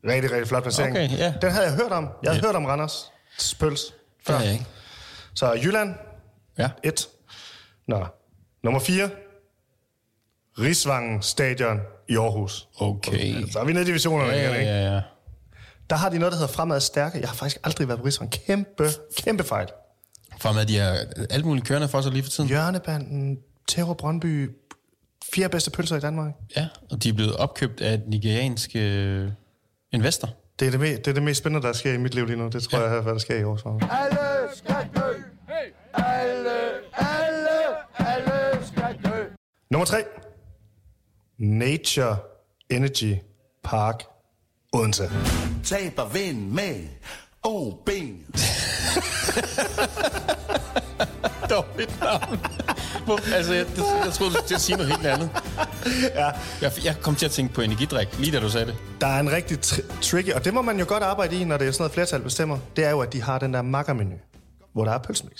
Rigtig, 0.08 0.30
rigtig 0.32 0.48
flot 0.48 0.62
placering. 0.62 0.96
Okay, 0.96 1.18
ja. 1.18 1.34
Den 1.42 1.50
havde 1.50 1.66
jeg 1.66 1.74
hørt 1.74 1.92
om. 1.92 2.08
Jeg 2.22 2.30
havde 2.32 2.40
Ja. 2.42 2.46
hørt 2.46 2.56
om 2.56 2.64
Randers 2.64 3.12
Pøls 3.60 3.80
Det 3.84 3.94
før. 4.26 4.40
jeg 4.40 4.52
ikke. 4.52 4.66
Så 5.34 5.52
Jylland, 5.52 5.94
Ja. 6.58 6.70
1. 6.84 7.08
Nå. 7.88 8.06
Nummer 8.64 8.80
4. 8.80 9.10
Rigsvangen 10.58 11.22
Stadion 11.22 11.80
i 12.08 12.16
Aarhus. 12.16 12.68
Okay. 12.78 13.44
Så 13.52 13.58
er 13.58 13.64
vi 13.64 13.72
nede 13.72 13.84
i 13.84 13.86
divisionerne 13.86 14.32
Ja, 14.32 14.54
ikke? 14.54 14.70
ja, 14.70 14.92
ja. 14.94 15.00
Der 15.90 15.96
har 15.96 16.08
de 16.08 16.18
noget, 16.18 16.32
der 16.32 16.38
hedder 16.38 16.52
Fremad 16.52 16.80
Stærke. 16.80 17.20
Jeg 17.20 17.28
har 17.28 17.34
faktisk 17.36 17.60
aldrig 17.64 17.88
været 17.88 18.00
på 18.00 18.06
Rigsvangen. 18.06 18.30
Kæmpe, 18.46 18.88
kæmpe 19.16 19.44
fejl. 19.44 19.68
For 20.40 20.52
med 20.52 20.66
de 20.66 20.78
er 20.78 21.04
alt 21.30 21.44
muligt 21.44 21.66
kørende 21.66 21.88
for 21.88 22.00
sig 22.00 22.12
lige 22.12 22.22
for 22.22 22.30
tiden. 22.30 22.48
Hjørnebanden, 22.48 23.38
Terror 23.68 23.94
Brøndby, 23.94 24.50
fire 25.34 25.48
bedste 25.48 25.70
pølser 25.70 25.96
i 25.96 26.00
Danmark. 26.00 26.32
Ja, 26.56 26.68
og 26.90 27.02
de 27.02 27.08
er 27.08 27.12
blevet 27.12 27.36
opkøbt 27.36 27.80
af 27.80 27.94
et 27.94 28.02
nigeriansk 28.08 28.70
øh, 28.74 29.28
investor. 29.92 30.28
Det 30.58 30.66
er 30.66 30.70
det, 30.70 30.80
me- 30.80 30.96
det 30.96 31.06
er 31.08 31.12
det 31.12 31.22
mest 31.22 31.38
spændende, 31.38 31.66
der 31.66 31.72
sker 31.72 31.92
i 31.92 31.96
mit 31.96 32.14
liv 32.14 32.26
lige 32.26 32.36
nu. 32.36 32.48
Det 32.48 32.62
tror 32.62 32.78
ja. 32.78 32.90
jeg, 32.92 33.00
hvad 33.00 33.12
der 33.12 33.18
sker 33.18 33.36
i 33.38 33.44
år. 33.44 33.56
Så. 33.56 33.68
Alle 33.90 34.18
skal 34.54 34.88
dø. 34.96 35.22
Alle, 35.94 36.50
alle, 36.94 37.48
alle 37.98 38.66
skal 38.66 38.98
dø. 39.04 39.24
Nummer 39.70 39.84
tre. 39.86 40.04
Nature 41.38 42.16
Energy 42.70 43.14
Park 43.64 44.02
Odense. 44.72 45.10
Taber 45.64 46.08
vind 46.08 46.48
med 46.50 46.88
OB. 47.42 47.90
Dårligt 51.50 52.00
navn. 52.00 52.38
Altså, 53.34 53.52
jeg, 53.54 53.66
jeg, 53.76 53.84
jeg 54.04 54.12
troede, 54.12 54.32
du 54.32 54.36
skulle 54.36 54.46
til 54.46 54.54
at 54.54 54.60
sige 54.60 54.76
noget 54.76 54.92
helt 54.92 55.06
andet. 55.06 55.30
Ja. 56.14 56.30
Jeg, 56.60 56.72
jeg 56.84 56.96
kom 57.00 57.14
til 57.14 57.26
at 57.26 57.32
tænke 57.32 57.54
på 57.54 57.60
energidrik, 57.60 58.18
lige 58.18 58.32
da 58.32 58.40
du 58.40 58.48
sagde 58.50 58.66
det. 58.66 58.74
Der 59.00 59.06
er 59.06 59.20
en 59.20 59.32
rigtig 59.32 59.58
tr- 59.66 60.00
tricky, 60.00 60.32
og 60.32 60.44
det 60.44 60.54
må 60.54 60.62
man 60.62 60.78
jo 60.78 60.84
godt 60.88 61.02
arbejde 61.02 61.40
i, 61.40 61.44
når 61.44 61.56
det 61.56 61.68
er 61.68 61.72
sådan 61.72 61.82
noget 61.82 61.92
flertal 61.92 62.20
bestemmer. 62.20 62.58
Det 62.76 62.84
er 62.84 62.90
jo, 62.90 63.00
at 63.00 63.12
de 63.12 63.22
har 63.22 63.38
den 63.38 63.54
der 63.54 63.62
makkermenu, 63.62 64.14
hvor 64.72 64.84
der 64.84 64.92
er 64.92 64.98
pølsemix. 64.98 65.38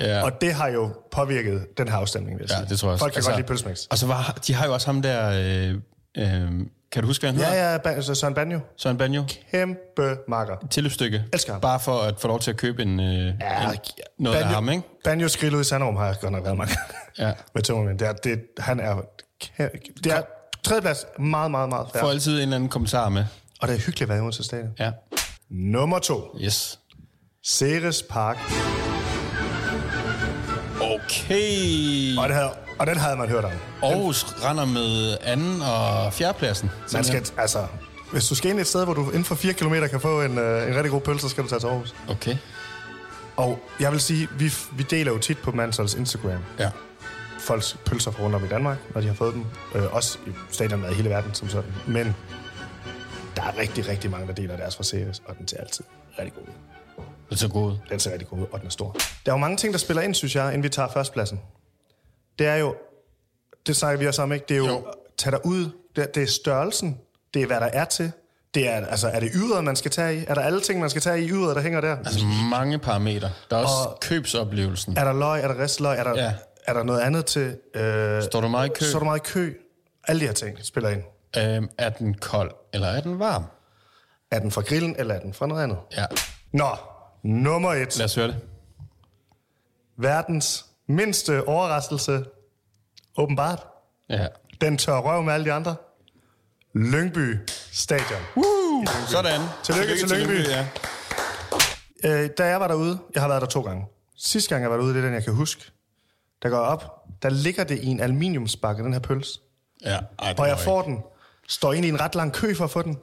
Ja. 0.00 0.24
Og 0.24 0.40
det 0.40 0.54
har 0.54 0.68
jo 0.68 0.90
påvirket 1.12 1.66
den 1.78 1.88
her 1.88 1.96
afstemning, 1.96 2.38
vil 2.38 2.42
jeg 2.42 2.50
ja, 2.50 2.56
sige. 2.56 2.68
det 2.68 2.78
tror 2.78 2.88
jeg 2.88 2.92
også. 2.92 3.02
Folk 3.02 3.12
kan 3.12 3.18
altså, 3.18 3.30
godt 3.30 3.38
lide 3.38 3.46
pølsemix. 3.46 3.86
Og 3.90 3.98
så 3.98 4.06
var, 4.06 4.38
de 4.46 4.54
har 4.54 4.66
jo 4.66 4.74
også 4.74 4.86
ham 4.86 5.02
der... 5.02 5.30
Øh, 5.30 5.74
øh, 6.18 6.66
kan 6.96 7.02
du 7.02 7.06
huske, 7.06 7.22
hvad 7.22 7.30
han 7.30 7.40
hedder? 7.40 7.54
Ja, 7.64 7.72
ja, 7.72 7.78
ba- 7.78 7.88
altså 7.88 8.14
Søren 8.14 8.34
Banjo. 8.34 8.60
Søren 8.76 8.98
Banjo. 8.98 9.24
Kæmpe 9.50 10.16
makker. 10.28 10.56
Tilløbsstykke. 10.70 11.24
Elsker 11.32 11.52
ham. 11.52 11.60
Bare 11.60 11.80
for 11.80 11.98
at 12.02 12.20
få 12.20 12.28
lov 12.28 12.40
til 12.40 12.50
at 12.50 12.56
købe 12.56 12.82
en, 12.82 13.00
øh, 13.00 13.06
ja, 13.40 13.70
en 13.70 13.78
noget 14.18 14.36
af 14.36 14.44
ham, 14.46 14.68
ikke? 14.68 14.82
Banjo 15.04 15.28
skridt 15.28 15.54
ud 15.54 15.60
i 15.60 15.64
Sanderum 15.64 15.96
har 15.96 16.06
jeg 16.06 16.16
godt 16.20 16.32
nok 16.32 16.44
været 16.44 16.56
mange 16.56 16.76
Ja. 17.18 17.32
med 17.54 17.62
tømmermænd. 17.62 17.98
Det 17.98 18.08
er, 18.08 18.12
det, 18.12 18.40
han 18.58 18.80
er, 18.80 18.96
kæ- 19.44 19.92
det 20.04 20.12
er 20.12 20.22
Tredjeplads, 20.64 21.04
meget, 21.18 21.50
meget, 21.50 21.68
meget 21.68 21.86
Får 21.92 21.98
færre. 21.98 22.10
altid 22.10 22.32
en 22.36 22.42
eller 22.42 22.56
anden 22.56 22.68
kommentar 22.70 23.08
med. 23.08 23.24
Og 23.60 23.68
det 23.68 23.74
er 23.74 23.78
hyggeligt 23.78 24.02
at 24.02 24.08
være 24.08 24.18
i 24.18 24.20
Odense 24.20 24.44
Stadion. 24.44 24.70
Ja. 24.78 24.90
Nummer 25.50 25.98
to. 25.98 26.36
Yes. 26.40 26.78
Ceres 27.46 28.02
Park. 28.10 28.36
Okay. 31.24 32.16
Og, 32.18 32.28
det 32.28 32.36
havde, 32.36 32.50
og 32.78 32.86
den 32.86 32.96
havde 32.96 33.16
man 33.16 33.28
hørt 33.28 33.44
om. 33.44 33.50
Aarhus 33.82 34.24
render 34.24 34.64
med 34.64 35.16
anden 35.22 35.62
og 35.62 36.12
fjerdepladsen. 36.12 36.70
Man 36.92 37.04
skal, 37.04 37.26
altså, 37.38 37.66
hvis 38.12 38.28
du 38.28 38.34
skal 38.34 38.50
ind 38.50 38.60
et 38.60 38.66
sted, 38.66 38.84
hvor 38.84 38.94
du 38.94 39.06
inden 39.10 39.24
for 39.24 39.34
4 39.34 39.52
km 39.52 39.74
kan 39.90 40.00
få 40.00 40.22
en, 40.22 40.38
øh, 40.38 40.68
en 40.68 40.74
rigtig 40.74 40.90
god 40.90 41.00
pølse, 41.00 41.20
så 41.20 41.28
skal 41.28 41.44
du 41.44 41.48
tage 41.48 41.60
til 41.60 41.66
Aarhus. 41.66 41.94
Okay. 42.08 42.36
Og 43.36 43.58
jeg 43.80 43.92
vil 43.92 44.00
sige, 44.00 44.28
vi, 44.38 44.52
vi 44.72 44.82
deler 44.82 45.12
jo 45.12 45.18
tit 45.18 45.38
på 45.38 45.50
Mansholds 45.52 45.94
Instagram 45.94 46.38
Ja. 46.58 46.70
folks 47.38 47.76
pølser 47.86 48.10
fra 48.10 48.22
rundt 48.22 48.36
om 48.36 48.44
i 48.44 48.48
Danmark, 48.48 48.78
når 48.94 49.00
de 49.00 49.06
har 49.06 49.14
fået 49.14 49.34
dem. 49.34 49.44
Øh, 49.74 49.94
også 49.94 50.18
i 50.26 50.30
stadionmad 50.50 50.90
i 50.90 50.94
hele 50.94 51.10
verden 51.10 51.34
som 51.34 51.48
sådan. 51.48 51.72
Men 51.86 52.16
der 53.36 53.42
er 53.42 53.58
rigtig, 53.58 53.88
rigtig 53.88 54.10
mange, 54.10 54.26
der 54.26 54.32
deler 54.32 54.56
deres 54.56 54.76
fra 54.76 54.84
Ceres, 54.84 55.22
og 55.26 55.36
den 55.38 55.48
ser 55.48 55.56
altid 55.56 55.84
rigtig 56.18 56.34
god 56.34 56.52
Det 57.30 57.34
er 57.34 57.38
så 57.38 57.48
god. 57.48 57.72
ud. 57.72 57.76
Den 57.90 58.00
ser 58.00 58.12
rigtig 58.12 58.28
god 58.28 58.38
ud, 58.38 58.46
og 58.52 58.58
den 58.58 58.66
er 58.66 58.70
stor. 58.70 58.92
Der 59.26 59.32
er 59.32 59.36
jo 59.36 59.36
mange 59.36 59.56
ting, 59.56 59.72
der 59.72 59.78
spiller 59.78 60.02
ind, 60.02 60.14
synes 60.14 60.36
jeg, 60.36 60.46
inden 60.48 60.62
vi 60.62 60.68
tager 60.68 60.88
førstepladsen. 60.88 61.40
Det 62.38 62.46
er 62.46 62.56
jo, 62.56 62.74
det 63.66 63.76
snakker 63.76 63.98
vi 63.98 64.06
også 64.06 64.22
om, 64.22 64.32
ikke? 64.32 64.44
Det 64.48 64.54
er 64.54 64.58
jo, 64.58 64.66
Jo. 64.66 64.84
tag 65.18 65.32
dig 65.32 65.46
ud, 65.46 65.70
det, 65.96 66.02
er- 66.04 66.06
det 66.12 66.22
er 66.22 66.26
størrelsen, 66.26 67.00
det 67.34 67.42
er, 67.42 67.46
hvad 67.46 67.60
der 67.60 67.66
er 67.72 67.84
til. 67.84 68.12
Det 68.54 68.68
er, 68.68 68.86
altså, 68.86 69.08
er 69.08 69.20
det 69.20 69.30
ydret, 69.34 69.64
man 69.64 69.76
skal 69.76 69.90
tage 69.90 70.20
i? 70.20 70.24
Er 70.28 70.34
der 70.34 70.42
alle 70.42 70.60
ting, 70.60 70.80
man 70.80 70.90
skal 70.90 71.02
tage 71.02 71.22
i 71.22 71.28
ydret, 71.30 71.56
der 71.56 71.62
hænger 71.62 71.80
der? 71.80 71.96
Altså 71.96 72.24
mange 72.50 72.78
parametre. 72.78 73.30
Der 73.50 73.56
er 73.56 73.60
også 73.62 73.74
Og- 73.88 73.98
købsoplevelsen. 74.00 74.96
Er 74.96 75.04
der 75.04 75.12
løg? 75.12 75.42
Er 75.42 75.48
der 75.48 75.62
ristløg? 75.62 75.98
Er 75.98 76.04
der, 76.04 76.22
ja. 76.24 76.32
er 76.66 76.72
der 76.72 76.82
noget 76.82 77.00
andet 77.00 77.26
til? 77.26 77.56
Øh, 77.74 78.22
Står 78.22 78.40
du 78.40 78.48
meget 78.48 78.66
i 78.66 78.72
kø? 78.80 78.84
Står 78.84 78.98
du 78.98 79.04
meget 79.04 79.18
i 79.18 79.22
kø? 79.32 79.54
Alle 80.08 80.20
de 80.20 80.26
her 80.26 80.32
ting 80.32 80.58
spiller 80.64 80.90
ind. 80.90 81.02
Øhm, 81.38 81.68
er 81.78 81.88
den 81.90 82.14
kold, 82.14 82.50
eller 82.72 82.88
er 82.88 83.00
den 83.00 83.18
varm? 83.18 83.44
Er 84.30 84.38
den 84.38 84.50
fra 84.50 84.60
grillen, 84.60 84.96
eller 84.98 85.14
er 85.14 85.20
den 85.20 85.34
fra 85.34 85.46
noget 85.46 85.62
andet? 85.62 85.78
Ja. 85.96 86.04
Nå, 86.52 86.68
nummer 87.26 87.72
et. 87.72 87.96
Lad 87.98 88.04
os 88.04 88.14
høre 88.14 88.26
det. 88.26 88.36
Verdens 89.96 90.66
mindste 90.88 91.48
overraskelse. 91.48 92.24
Åbenbart. 93.16 93.66
Ja. 94.08 94.26
Den 94.60 94.78
tør 94.78 94.98
røv 94.98 95.22
med 95.22 95.32
alle 95.34 95.46
de 95.46 95.52
andre. 95.52 95.76
Lyngby 96.74 97.38
Stadion. 97.72 98.20
Uh, 98.36 98.86
sådan. 99.08 99.40
Tillykke 99.64 99.96
til 100.06 100.18
Lyngby. 100.18 100.48
Ja. 100.48 100.66
Øh, 102.04 102.30
da 102.38 102.44
jeg 102.46 102.60
var 102.60 102.68
derude, 102.68 102.98
jeg 103.14 103.22
har 103.22 103.28
været 103.28 103.42
der 103.42 103.48
to 103.48 103.60
gange. 103.60 103.84
Sidste 104.16 104.48
gang 104.48 104.62
jeg 104.62 104.70
var 104.70 104.76
derude, 104.76 104.94
det 104.94 105.00
er 105.00 105.04
den, 105.04 105.14
jeg 105.14 105.24
kan 105.24 105.34
huske. 105.34 105.70
Der 106.42 106.48
går 106.48 106.56
jeg 106.56 106.66
op, 106.66 107.04
der 107.22 107.28
ligger 107.30 107.64
det 107.64 107.78
i 107.82 107.86
en 107.86 108.00
aluminiumsbakke, 108.00 108.82
den 108.84 108.92
her 108.92 109.00
pølse. 109.00 109.40
ja. 109.84 109.98
Ej, 110.18 110.34
Og 110.38 110.48
jeg 110.48 110.58
får 110.58 110.82
den. 110.82 111.02
Står 111.48 111.72
ind 111.72 111.86
i 111.86 111.88
en 111.88 112.00
ret 112.00 112.14
lang 112.14 112.32
kø 112.32 112.54
for 112.54 112.64
at 112.64 112.70
få 112.70 112.82
den. 112.82 112.98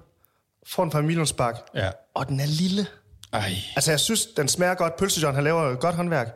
Får 0.67 0.83
den 0.83 0.91
fra 0.91 0.99
aluminiumsbakke. 0.99 1.59
Ja. 1.75 1.91
Og 2.13 2.27
den 2.27 2.39
er 2.39 2.45
lille. 2.45 2.87
Ej. 3.33 3.51
Altså, 3.75 3.91
jeg 3.91 3.99
synes, 3.99 4.25
den 4.25 4.47
smager 4.47 4.73
godt. 4.75 4.95
Pølse 4.97 5.31
han 5.31 5.43
laver 5.43 5.75
godt 5.75 5.95
håndværk. 5.95 6.27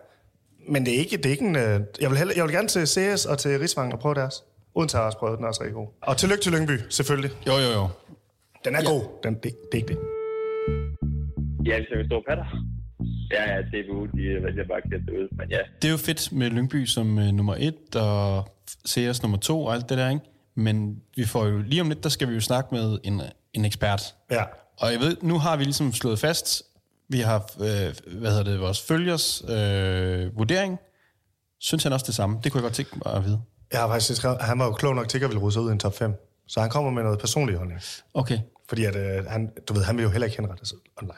Men 0.70 0.86
det 0.86 0.96
er 0.96 1.00
ikke, 1.00 1.18
det 1.18 1.26
er 1.26 1.30
ikke 1.30 1.46
en... 1.46 1.56
øh, 1.56 1.80
Jeg 2.02 2.10
vil, 2.10 2.18
hellere, 2.18 2.38
jeg 2.38 2.46
vil 2.46 2.54
gerne 2.54 2.68
til 2.68 2.88
CS 2.88 3.26
og 3.26 3.38
til 3.38 3.60
Rigsvang 3.60 3.94
og 3.94 4.00
prøve 4.00 4.16
deres. 4.16 4.44
Uden 4.76 4.90
har 4.94 5.00
jeg 5.00 5.06
også 5.06 5.18
prøvet, 5.18 5.38
den 5.38 5.44
er 5.44 5.48
også 5.48 5.62
rigtig 5.62 5.74
god. 5.76 5.88
Og 6.02 6.18
tillykke 6.18 6.44
til 6.44 6.52
Lyngby, 6.52 6.72
selvfølgelig. 6.90 7.32
Jo, 7.48 7.54
jo, 7.54 7.70
jo. 7.80 7.88
Den 8.66 8.76
er 8.76 8.82
ja. 8.82 8.90
god. 8.90 9.04
Den, 9.24 9.34
det, 9.34 9.44
det 9.44 9.52
er 9.74 9.76
ikke 9.76 9.88
det. 9.88 9.98
Ja, 11.68 11.78
hvis 11.78 11.88
jeg 11.92 11.98
vil 11.98 12.06
stå 12.06 12.24
patter. 12.30 12.46
Ja, 13.32 13.54
ja, 13.56 13.62
DBU, 13.62 14.06
de 14.06 14.44
vælger 14.46 14.68
bare 14.68 14.78
at 14.78 14.84
det 15.08 15.10
ud, 15.10 15.38
men 15.38 15.50
ja. 15.50 15.58
Det 15.82 15.88
er 15.88 15.92
jo 15.92 15.98
fedt 15.98 16.32
med 16.32 16.50
Lyngby 16.50 16.86
som 16.86 17.18
uh, 17.18 17.24
nummer 17.24 17.56
et, 17.60 17.96
og 17.96 18.48
CS 18.88 19.22
nummer 19.22 19.38
to 19.38 19.66
og 19.66 19.74
alt 19.74 19.90
det 19.90 19.98
der, 19.98 20.10
ikke? 20.10 20.22
Men 20.56 21.02
vi 21.16 21.26
får 21.26 21.46
jo 21.46 21.58
lige 21.58 21.82
om 21.82 21.90
lidt, 21.90 22.04
der 22.04 22.10
skal 22.10 22.30
vi 22.30 22.34
jo 22.34 22.42
snakke 22.42 22.76
med 22.76 22.98
en, 23.04 23.22
en 23.54 23.66
ekspert. 23.66 24.16
Ja. 24.32 24.44
Og 24.80 24.92
jeg 24.92 25.00
ved, 25.00 25.18
nu 25.22 25.40
har 25.40 25.58
vi 25.58 25.64
ligesom 25.64 25.94
slået 25.94 26.20
fast, 26.20 26.64
vi 27.10 27.20
har, 27.20 27.52
øh, 27.60 27.96
hvad 28.20 28.32
hedder 28.32 28.44
det, 28.44 28.60
vores 28.60 28.82
følgers 28.82 29.42
øh, 29.50 30.38
vurdering. 30.38 30.78
Synes 31.60 31.84
han 31.84 31.94
også 31.94 32.06
det 32.06 32.16
samme? 32.16 32.40
Det 32.44 32.52
kunne 32.52 32.60
jeg 32.60 32.64
godt 32.64 32.74
tænke 32.74 32.92
mig 33.06 33.14
at 33.16 33.26
vide. 33.26 33.42
Jeg 33.72 33.80
har 33.80 33.88
faktisk 33.88 34.16
skrevet, 34.16 34.38
han 34.42 34.60
var 34.60 34.66
jo 34.66 34.72
klog 34.74 34.96
nok 34.96 35.10
til 35.10 35.18
ikke 35.18 35.26
at 35.26 35.30
ville 35.30 35.42
rode 35.42 35.52
sig 35.52 35.62
ud 35.62 35.70
i 35.70 35.72
en 35.72 35.80
top 35.80 35.94
5. 35.98 36.14
Så 36.48 36.62
han 36.62 36.70
kommer 36.70 36.92
med 36.92 37.04
noget 37.04 37.20
personlig 37.20 37.58
holdning. 37.58 37.82
Okay. 38.14 38.40
Fordi 38.70 38.86
at, 38.86 38.96
øh, 38.96 39.26
han, 39.26 39.52
du 39.68 39.74
ved, 39.74 39.84
han 39.84 39.98
vil 39.98 40.04
jo 40.04 40.10
heller 40.10 40.26
ikke 40.26 40.38
henrette 40.38 40.66
sig 40.66 40.78
online. 40.98 41.14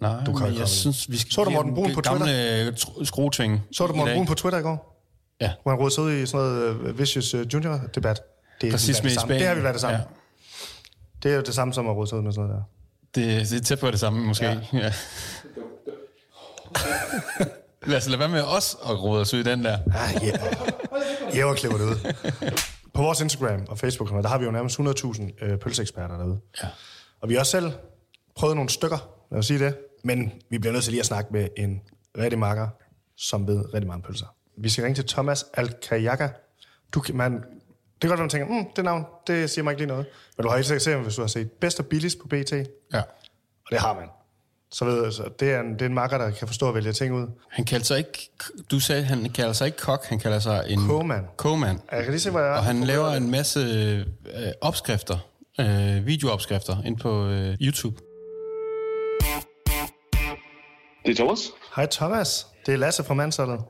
Nej, 0.00 0.24
Du 0.24 0.32
kan 0.32 0.48
men 0.50 0.58
jeg 0.58 0.68
synes, 0.68 1.10
vi 1.10 1.16
skal 1.16 1.32
Så 1.32 1.44
du 1.44 1.50
Morten 1.50 1.74
Brun 1.74 1.94
på 1.94 2.00
gamle 2.00 2.68
tr- 2.68 3.04
skruetving 3.04 3.62
Så 3.72 3.86
du 3.86 3.94
Morten. 3.94 4.14
Brun 4.16 4.26
på 4.26 4.34
Twitter 4.34 4.58
i 4.58 4.62
går? 4.62 5.02
Ja. 5.40 5.52
Hvor 5.62 5.70
han 5.72 5.78
rodede 5.78 5.94
sig 5.94 6.04
ud 6.04 6.12
i 6.12 6.26
sådan 6.26 6.46
noget 6.46 6.76
uh, 6.76 6.98
Vicious 6.98 7.34
uh, 7.34 7.40
Junior-debat. 7.54 8.20
Det 8.60 8.68
er 8.68 8.72
Racisme 8.72 9.08
det 9.08 9.10
i 9.10 9.18
samme. 9.18 9.34
Det 9.34 9.46
har 9.46 9.54
vi 9.54 9.62
været 9.62 9.74
det 9.74 9.80
samme. 9.80 9.98
Ja. 9.98 10.04
Det 11.22 11.30
er 11.32 11.36
jo 11.36 11.42
det 11.42 11.54
samme 11.54 11.74
som 11.74 11.88
at 11.88 11.96
rode 11.96 12.06
sig 12.06 12.18
ud 12.18 12.22
med 12.22 12.32
sådan 12.32 12.48
noget 12.48 12.58
der. 12.58 12.75
Det, 13.16 13.50
det 13.50 13.56
er 13.56 13.60
tæt 13.60 13.78
på 13.78 13.90
det 13.90 14.00
samme, 14.00 14.26
måske. 14.26 14.44
Ja. 14.44 14.58
ja. 14.72 14.92
Lad 17.86 17.96
os 17.96 18.06
lade 18.08 18.18
være 18.18 18.28
med 18.28 18.42
os 18.42 18.76
at 18.90 19.02
rode 19.02 19.20
os 19.20 19.34
ud 19.34 19.38
i 19.38 19.42
den 19.42 19.64
der. 19.64 19.78
Ah, 19.94 20.14
yeah. 20.26 20.38
Jeg 21.36 21.56
klipper 21.56 21.78
det 21.78 21.84
ud. 21.84 22.12
På 22.94 23.02
vores 23.02 23.20
Instagram 23.20 23.66
og 23.68 23.78
Facebook, 23.78 24.10
der 24.10 24.28
har 24.28 24.38
vi 24.38 24.44
jo 24.44 24.50
nærmest 24.50 24.80
100.000 24.80 25.44
øh, 25.44 25.58
pølseeksperter 25.58 26.16
derude. 26.18 26.40
Ja. 26.62 26.68
Og 27.20 27.28
vi 27.28 27.34
har 27.34 27.40
også 27.40 27.50
selv 27.50 27.72
prøvet 28.36 28.56
nogle 28.56 28.70
stykker, 28.70 29.08
lad 29.30 29.38
os 29.38 29.46
sige 29.46 29.58
det. 29.58 29.76
Men 30.04 30.32
vi 30.50 30.58
bliver 30.58 30.72
nødt 30.72 30.84
til 30.84 30.92
lige 30.92 31.00
at 31.00 31.06
snakke 31.06 31.32
med 31.32 31.48
en 31.56 31.80
rigtig 32.18 32.38
makker, 32.38 32.68
som 33.16 33.46
ved 33.46 33.74
rigtig 33.74 33.86
meget 33.86 33.98
om 33.98 34.02
pølser. 34.02 34.26
Vi 34.58 34.68
skal 34.68 34.84
ringe 34.84 34.94
til 34.94 35.06
Thomas 35.06 35.44
Alkajaga. 35.54 36.28
Du, 36.94 37.00
kan- 37.00 37.16
man, 37.16 37.44
det 37.96 38.00
kan 38.00 38.08
godt 38.10 38.18
være, 38.18 38.24
man 38.24 38.30
tænker, 38.30 38.62
mm, 38.62 38.66
det 38.76 38.84
navn, 38.84 39.04
det 39.26 39.50
siger 39.50 39.62
mig 39.62 39.70
ikke 39.70 39.80
lige 39.80 39.88
noget. 39.88 40.06
Men 40.36 40.42
du 40.42 40.48
har 40.48 40.56
helt 40.56 40.66
sikkert 40.66 40.82
set, 40.82 40.92
ham, 40.92 41.02
hvis 41.02 41.14
du 41.14 41.20
har 41.20 41.28
set 41.28 41.52
bedst 41.52 41.78
og 41.80 41.86
billigst 41.86 42.18
på 42.18 42.28
BT. 42.28 42.52
Ja. 42.92 42.98
Og 43.64 43.70
det 43.70 43.78
har 43.78 43.94
man. 43.94 44.08
Så 44.70 44.84
ved 44.84 45.04
jeg, 45.04 45.12
så 45.12 45.30
det 45.40 45.52
er 45.52 45.60
en, 45.60 45.72
det 45.72 45.82
er 45.82 45.86
en 45.86 45.94
makker, 45.94 46.18
der 46.18 46.30
kan 46.30 46.48
forstå 46.48 46.68
at 46.68 46.74
vælge 46.74 46.92
ting 46.92 47.14
ud. 47.14 47.26
Han 47.50 47.64
kaldte 47.64 47.86
sig 47.86 47.98
ikke... 47.98 48.30
Du 48.70 48.80
sagde, 48.80 49.02
han 49.02 49.30
kalder 49.30 49.52
sig 49.52 49.66
ikke 49.66 49.78
kok, 49.78 50.04
han 50.04 50.18
kalder 50.18 50.38
sig 50.38 50.64
en... 50.68 50.86
Kogmand. 50.86 51.24
Kogmand. 51.36 51.80
Jeg 51.92 52.02
kan 52.02 52.12
lige 52.12 52.20
se, 52.20 52.30
hvad 52.30 52.42
jeg 52.42 52.52
er. 52.52 52.56
Og 52.56 52.64
han 52.64 52.84
laver 52.84 53.08
en 53.08 53.30
masse 53.30 53.60
øh, 53.60 54.52
opskrifter, 54.60 55.18
øh, 55.60 56.06
videoopskrifter, 56.06 56.82
ind 56.82 56.98
på 56.98 57.26
øh, 57.26 57.56
YouTube. 57.60 57.96
Det 61.06 61.12
er 61.12 61.14
Thomas. 61.14 61.40
Hej 61.76 61.86
Thomas, 61.86 62.46
det 62.66 62.74
er 62.74 62.78
Lasse 62.78 63.04
fra 63.04 63.14
Mansholdet. 63.14 63.60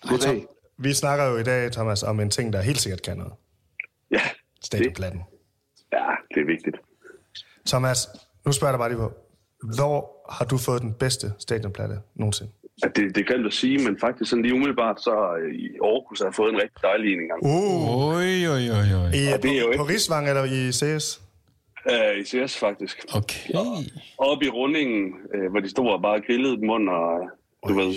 Goddag. 0.00 0.46
Vi 0.78 0.94
snakker 0.94 1.24
jo 1.24 1.36
i 1.36 1.42
dag, 1.42 1.72
Thomas, 1.72 2.02
om 2.02 2.20
en 2.20 2.30
ting, 2.30 2.52
der 2.52 2.62
helt 2.62 2.80
sikkert 2.80 3.02
kan 3.02 3.16
noget. 3.16 3.32
Ja, 4.16 4.20
Stadionplatten. 4.68 5.20
ja, 5.92 6.04
det 6.34 6.40
er 6.40 6.46
vigtigt. 6.46 6.76
Thomas, 7.66 7.98
nu 8.46 8.52
spørger 8.52 8.70
jeg 8.72 8.78
dig 8.78 8.82
bare 8.82 8.88
lige 8.92 8.98
på. 9.06 9.10
Hvor 9.76 9.96
har 10.36 10.44
du 10.44 10.56
fået 10.58 10.82
den 10.82 10.94
bedste 10.94 11.26
stadionplatte 11.38 11.96
nogensinde? 12.14 12.50
Ja, 12.82 12.88
det, 12.96 13.14
det 13.16 13.26
kan 13.28 13.42
du 13.42 13.50
sige, 13.50 13.76
men 13.84 13.98
faktisk 14.00 14.30
sådan 14.30 14.42
lige 14.42 14.54
umiddelbart, 14.54 15.00
så 15.00 15.14
øh, 15.40 15.54
i 15.54 15.66
Aarhus 15.82 16.18
har 16.20 16.26
jeg 16.26 16.34
fået 16.34 16.50
en 16.54 16.60
rigtig 16.64 16.82
dejlig 16.82 17.12
en 17.14 17.20
engang. 17.20 17.40
Uh, 17.42 18.06
Oj, 18.08 18.30
oj, 18.54 18.64
oj, 18.78 18.88
oj. 19.02 19.08
I, 19.20 19.22
Og 19.34 19.42
det 19.42 19.50
er 19.56 19.60
jo 19.60 19.66
på, 19.66 19.70
ikke- 19.72 19.76
på 19.76 19.84
Rigsvang 19.92 20.28
eller 20.28 20.44
i 20.44 20.72
CS? 20.80 21.04
Uh, 21.92 22.14
I 22.20 22.24
CS 22.24 22.58
faktisk. 22.58 22.96
Okay. 23.14 23.54
Oppe 24.18 24.46
i 24.46 24.48
rundingen, 24.48 25.02
øh, 25.34 25.50
hvor 25.50 25.60
de 25.60 25.68
stod 25.70 25.88
og 25.96 26.02
bare 26.02 26.20
grillede 26.26 26.56
dem 26.60 26.70
under, 26.70 26.98
du 27.68 27.72
ved, 27.74 27.90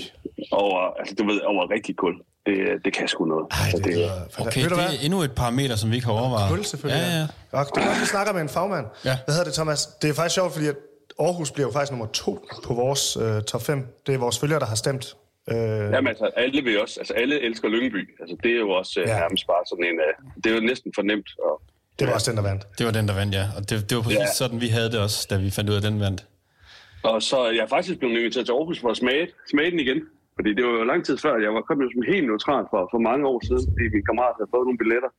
over, 0.51 0.79
altså, 0.99 1.15
du 1.15 1.25
ved, 1.25 1.39
over 1.41 1.71
rigtig 1.71 1.95
kul. 1.95 2.15
Det, 2.47 2.55
det 2.85 2.93
kan 2.93 3.07
sgu 3.07 3.25
noget. 3.25 3.45
Ej, 3.51 3.57
Altså, 3.63 3.77
det 3.77 3.93
lyder... 3.95 4.11
Okay, 4.39 4.61
Ved 4.61 4.69
du 4.69 4.75
det 4.75 4.83
hvad? 4.83 4.93
er 4.93 4.99
endnu 5.05 5.21
et 5.21 5.31
parameter, 5.31 5.75
som 5.75 5.87
vi 5.91 5.95
ikke 5.95 6.05
har 6.07 6.13
overvejet. 6.13 6.49
Kul 6.49 6.63
selvfølgelig. 6.65 7.03
Ja, 7.07 7.17
ja. 7.19 7.23
Og 7.59 7.65
det 7.75 7.81
er 7.83 7.87
godt, 7.87 8.01
vi 8.01 8.05
snakker 8.05 8.33
med 8.33 8.41
en 8.41 8.49
fagmand. 8.49 8.85
Ja. 9.05 9.17
Hvad 9.25 9.33
hedder 9.35 9.43
det, 9.49 9.53
Thomas? 9.53 9.85
Det 10.01 10.09
er 10.09 10.13
faktisk 10.13 10.35
sjovt, 10.35 10.53
fordi 10.53 10.67
at 10.67 10.75
Aarhus 11.19 11.51
bliver 11.51 11.67
jo 11.67 11.71
faktisk 11.73 11.91
nummer 11.91 12.05
to 12.05 12.47
på 12.65 12.73
vores 12.73 13.17
øh, 13.21 13.41
top 13.43 13.61
5. 13.61 13.85
Det 14.07 14.15
er 14.15 14.19
vores 14.19 14.39
følgere, 14.39 14.59
der 14.59 14.65
har 14.65 14.75
stemt. 14.75 15.05
Øh, 15.51 15.57
Jamen 15.57 16.07
altså, 16.07 16.25
alle 16.37 16.61
vil 16.63 16.81
også, 16.81 16.99
altså 16.99 17.13
alle 17.13 17.35
elsker 17.41 17.67
Lyngby. 17.67 18.01
Altså 18.21 18.35
det 18.43 18.51
er 18.51 18.59
jo 18.59 18.69
også 18.69 18.99
øh, 18.99 19.07
Ja. 19.07 19.19
nærmest 19.19 19.47
bare 19.47 19.63
sådan 19.69 19.83
en, 19.85 19.99
øh, 20.05 20.41
det 20.43 20.51
er 20.51 20.55
jo 20.55 20.61
næsten 20.61 20.91
for 20.95 21.01
nemt. 21.01 21.29
Og, 21.45 21.61
det 21.99 22.07
var 22.07 22.13
også 22.13 22.31
den, 22.31 22.37
der 22.37 22.43
vandt. 22.43 22.63
Det 22.77 22.85
var 22.85 22.91
den, 22.91 23.07
der 23.07 23.13
vandt, 23.13 23.35
ja. 23.35 23.45
Og 23.57 23.69
det, 23.69 23.89
det 23.89 23.95
var 23.97 24.03
præcis 24.03 24.19
Ja. 24.19 24.33
sådan, 24.33 24.61
vi 24.61 24.67
havde 24.67 24.91
det 24.91 24.99
også, 24.99 25.27
da 25.29 25.37
vi 25.37 25.49
fandt 25.49 25.69
ud 25.69 25.75
af, 25.75 25.81
den 25.81 25.99
vandt. 25.99 26.25
og 27.03 27.23
så 27.23 27.37
er 27.39 27.51
jeg 27.51 27.69
faktisk 27.69 27.99
blevet 27.99 28.17
inviteret 28.19 28.45
til 28.45 28.53
Aarhus 28.53 28.79
for 28.81 28.89
at 28.89 28.97
smage, 28.97 29.27
smage 29.51 29.71
den 29.71 29.79
igen. 29.79 29.97
Fordi 30.37 30.49
det 30.57 30.63
var 30.65 30.73
jo 30.79 30.83
lang 30.91 31.01
tid 31.05 31.17
før, 31.25 31.33
jeg 31.45 31.51
var 31.57 31.61
kommet 31.61 31.93
som 31.93 32.01
helt 32.13 32.27
neutral 32.27 32.63
for, 32.71 32.81
for 32.93 32.99
mange 33.09 33.23
år 33.31 33.39
siden, 33.47 33.63
fordi 33.73 33.85
min 33.95 34.05
kammerat 34.09 34.35
havde 34.37 34.53
fået 34.53 34.65
nogle 34.67 34.81
billetter. 34.83 35.11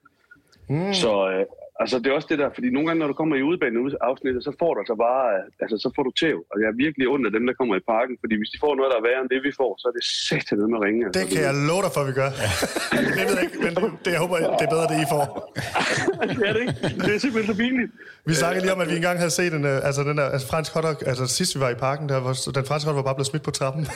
Mm. 0.72 0.92
Så 1.02 1.12
øh, 1.32 1.44
altså, 1.82 1.94
det 2.02 2.06
er 2.10 2.14
også 2.18 2.30
det 2.32 2.38
der, 2.42 2.48
fordi 2.56 2.68
nogle 2.74 2.86
gange, 2.88 3.00
når 3.02 3.08
du 3.12 3.16
kommer 3.20 3.34
i 3.36 3.42
udbaneafsnittet, 3.50 4.40
så 4.48 4.52
får 4.60 4.70
du 4.74 4.78
altså 4.82 4.96
bare, 5.06 5.24
altså 5.62 5.76
så 5.84 5.88
får 5.96 6.02
du 6.08 6.12
tæv. 6.22 6.38
Og 6.50 6.56
jeg 6.60 6.66
er 6.72 6.76
virkelig 6.84 7.06
under 7.14 7.28
dem, 7.36 7.42
der 7.48 7.54
kommer 7.58 7.74
i 7.80 7.84
parken, 7.94 8.14
fordi 8.22 8.34
hvis 8.40 8.50
de 8.54 8.58
får 8.64 8.72
noget, 8.78 8.88
der 8.92 8.98
er 9.00 9.04
værre 9.08 9.20
end 9.24 9.30
det, 9.34 9.40
vi 9.48 9.52
får, 9.60 9.70
så 9.80 9.84
er 9.90 9.94
det 9.98 10.04
sæt 10.28 10.48
med 10.58 10.66
med 10.72 10.78
at 10.80 10.84
ringe. 10.86 11.00
Altså, 11.06 11.16
Det 11.18 11.24
kan 11.32 11.40
jeg 11.48 11.54
love 11.70 11.82
dig 11.86 11.92
for, 11.94 12.00
at 12.04 12.08
vi 12.10 12.14
gør. 12.22 12.30
det 13.18 13.24
ved 13.28 13.34
jeg 13.38 13.44
ikke, 13.48 13.58
men 13.66 13.72
det, 13.76 13.82
det, 14.04 14.10
jeg 14.16 14.20
håber, 14.24 14.36
det 14.60 14.64
er 14.68 14.72
bedre, 14.74 14.86
det 14.92 14.98
I 15.06 15.08
får. 15.14 15.24
det 16.38 16.44
er 16.50 16.52
det 16.56 16.62
ikke. 16.66 16.74
Det 17.06 17.10
er 17.16 17.20
simpelthen 17.24 17.48
så 17.52 17.56
pinligt. 17.62 17.90
Vi 18.30 18.34
snakkede 18.42 18.62
lige 18.64 18.74
om, 18.76 18.80
at 18.84 18.88
vi 18.92 18.96
engang 19.02 19.16
havde 19.24 19.34
set 19.40 19.52
en, 19.58 19.64
øh, 19.72 19.88
altså 19.88 20.00
den 20.08 20.14
der 20.20 20.26
altså 20.34 20.46
fransk 20.52 20.70
hotdog, 20.74 20.94
altså 21.12 21.24
sidst 21.38 21.50
vi 21.56 21.60
var 21.66 21.70
i 21.76 21.78
parken, 21.86 22.04
der 22.12 22.18
var, 22.26 22.32
den 22.58 22.64
franske 22.70 22.86
hotdog 22.86 23.00
var 23.02 23.06
bare 23.08 23.16
blevet 23.18 23.30
smidt 23.32 23.44
på 23.48 23.52
trappen. 23.60 23.82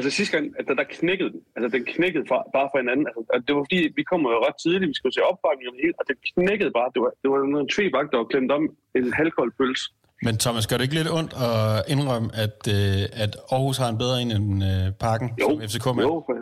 Altså 0.00 0.16
sidste 0.18 0.32
gang, 0.36 0.44
at 0.58 0.64
der, 0.68 0.74
der 0.80 0.86
knækkede 0.98 1.30
den. 1.34 1.42
Altså 1.56 1.68
den 1.76 1.84
knækkede 1.94 2.24
fra, 2.30 2.38
bare 2.56 2.68
fra 2.72 2.78
hinanden. 2.82 3.04
Altså, 3.34 3.44
det 3.46 3.52
var 3.56 3.62
fordi, 3.66 3.80
vi 3.98 4.02
kom 4.10 4.20
jo 4.34 4.38
ret 4.46 4.58
tidligt, 4.64 4.88
vi 4.92 4.98
skulle 5.00 5.16
se 5.16 5.22
opbakning 5.30 5.66
og 5.68 5.74
det 5.76 5.82
hele, 5.84 5.96
og 6.00 6.04
det 6.10 6.16
knækkede 6.30 6.72
bare. 6.78 6.88
Det 6.94 7.00
var, 7.04 7.10
det 7.22 7.28
var 7.32 7.38
noget 7.54 7.66
tvebak, 7.74 8.06
der 8.12 8.18
var 8.22 8.28
klemt 8.32 8.50
om 8.58 8.62
en 8.98 9.12
halvkold 9.18 9.50
pølse. 9.58 9.84
Men 10.26 10.34
Thomas, 10.44 10.64
gør 10.66 10.76
det 10.76 10.84
ikke 10.86 10.98
lidt 11.00 11.12
ondt 11.18 11.32
at 11.48 11.62
indrømme, 11.94 12.28
at, 12.44 12.58
øh, 12.76 13.22
at 13.24 13.32
Aarhus 13.54 13.76
har 13.82 13.88
en 13.94 13.98
bedre 14.04 14.16
en 14.24 14.30
end 14.38 14.48
øh, 14.70 14.84
Parken, 15.04 15.28
Jo, 15.42 15.48
som 15.48 15.56
FCK 15.68 15.86
med? 15.96 16.02
jo. 16.08 16.14
For, 16.26 16.34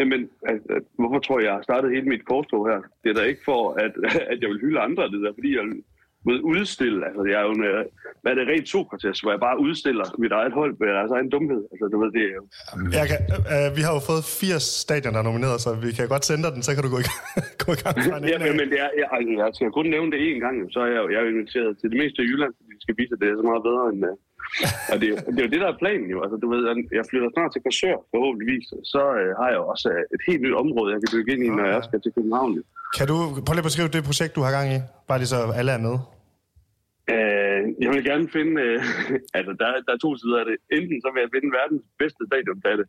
jamen, 0.00 0.20
at, 0.52 0.60
hvorfor 1.00 1.18
tror 1.24 1.36
jeg, 1.38 1.46
jeg 1.48 1.54
har 1.58 1.64
startet 1.68 1.88
hele 1.96 2.06
mit 2.14 2.24
korstog 2.30 2.62
her? 2.70 2.78
Det 3.02 3.08
er 3.10 3.16
da 3.18 3.22
ikke 3.32 3.44
for, 3.50 3.60
at, 3.84 3.92
at 4.32 4.38
jeg 4.42 4.48
vil 4.52 4.62
hylde 4.64 4.80
andre, 4.88 5.02
det 5.12 5.20
der, 5.24 5.32
fordi 5.38 5.50
jeg 5.58 5.64
vil 6.28 6.38
udstille. 6.52 7.00
Altså, 7.08 7.22
jeg 7.30 7.38
er 7.40 7.46
jo 7.48 7.52
en, 7.58 7.64
øh, 7.70 7.80
hvad 8.22 8.30
er 8.32 8.36
det, 8.38 8.46
rent 8.52 8.68
Sokrates, 8.72 9.18
hvor 9.22 9.30
jeg 9.34 9.40
bare 9.48 9.56
udstiller 9.66 10.06
mit 10.24 10.32
eget 10.38 10.52
hold 10.58 10.72
med 10.80 10.88
deres 10.98 11.12
egen 11.16 11.28
dumhed. 11.34 11.62
Altså, 11.72 11.84
du 11.92 11.96
ved, 12.02 12.10
det 12.16 12.22
er 12.30 12.34
jo... 12.38 12.42
Jeg 12.98 13.06
kan, 13.10 13.20
øh, 13.54 13.68
vi 13.76 13.82
har 13.86 13.92
jo 13.96 14.00
fået 14.10 14.22
80 14.24 14.62
stadion, 14.84 15.12
der 15.14 15.20
er 15.22 15.28
nomineret, 15.30 15.58
så 15.64 15.70
vi 15.84 15.90
kan 15.98 16.04
godt 16.14 16.24
sende 16.28 16.42
dig 16.44 16.52
den, 16.56 16.62
så 16.66 16.70
kan 16.74 16.82
du 16.86 16.90
gå 16.94 17.00
i, 17.04 17.06
gå 17.64 17.70
i 17.76 17.78
gang 17.82 17.94
Ja, 18.32 18.38
men, 18.44 18.52
men 18.60 18.66
det 18.72 18.78
er, 18.86 18.90
jeg, 19.00 19.08
altså, 19.16 19.32
jeg 19.42 19.48
skal 19.56 19.76
kun 19.78 19.86
nævne 19.94 20.08
det 20.12 20.20
én 20.28 20.38
gang, 20.44 20.54
så 20.74 20.78
er 20.86 20.90
jeg 20.96 21.02
jeg 21.12 21.18
er 21.22 21.28
inviteret 21.34 21.70
til 21.80 21.86
det 21.92 21.98
meste 22.02 22.18
af 22.22 22.26
Jylland, 22.30 22.52
fordi 22.56 22.70
vi 22.78 22.82
skal 22.86 22.96
vise, 23.00 23.12
at 23.14 23.20
det 23.22 23.28
er 23.28 23.36
så 23.40 23.46
meget 23.50 23.62
bedre 23.68 23.84
end... 23.92 24.00
Uh, 24.10 24.14
og 24.92 24.96
det, 25.00 25.06
er 25.12 25.16
det 25.34 25.40
er 25.40 25.46
jo 25.46 25.52
det, 25.54 25.60
der 25.64 25.70
er 25.74 25.78
planen 25.82 26.08
jo. 26.14 26.18
Altså, 26.24 26.36
du 26.42 26.46
ved, 26.52 26.62
jeg 26.98 27.04
flytter 27.10 27.28
snart 27.36 27.50
til 27.52 27.60
Korsør, 27.64 27.96
forhåbentligvis. 28.14 28.66
Så 28.92 29.02
uh, 29.22 29.30
har 29.40 29.48
jeg 29.54 29.60
også 29.72 29.88
uh, 29.94 30.14
et 30.16 30.22
helt 30.28 30.40
nyt 30.44 30.56
område, 30.62 30.88
jeg 30.94 31.00
kan 31.02 31.10
bygge 31.16 31.30
ind 31.34 31.42
i, 31.46 31.48
når 31.58 31.66
jeg 31.74 31.82
skal 31.88 31.98
til 32.04 32.12
København. 32.16 32.52
jo. 32.58 32.62
Kan 32.96 33.06
du 33.10 33.16
prøv 33.46 33.52
lige 33.54 33.64
at 33.64 33.70
beskrive 33.70 33.88
det 33.96 34.02
projekt, 34.10 34.32
du 34.36 34.42
har 34.46 34.52
gang 34.58 34.68
i? 34.76 34.78
Bare 35.08 35.18
lige 35.22 35.32
så 35.34 35.38
alle 35.60 35.72
er 35.76 35.82
med. 35.88 35.96
Uh, 37.14 37.60
jeg 37.82 37.90
vil 37.94 38.04
gerne 38.10 38.26
finde... 38.36 38.52
Uh, 38.64 38.80
altså, 39.38 39.52
der, 39.60 39.68
der 39.86 39.92
er 39.94 40.02
to 40.04 40.10
sider 40.20 40.38
af 40.42 40.46
det. 40.50 40.56
Enten 40.78 40.98
så 41.04 41.08
vil 41.12 41.24
jeg 41.24 41.32
finde 41.34 41.56
verdens 41.60 41.84
bedste 42.02 42.22
stadionplatte, 42.28 42.84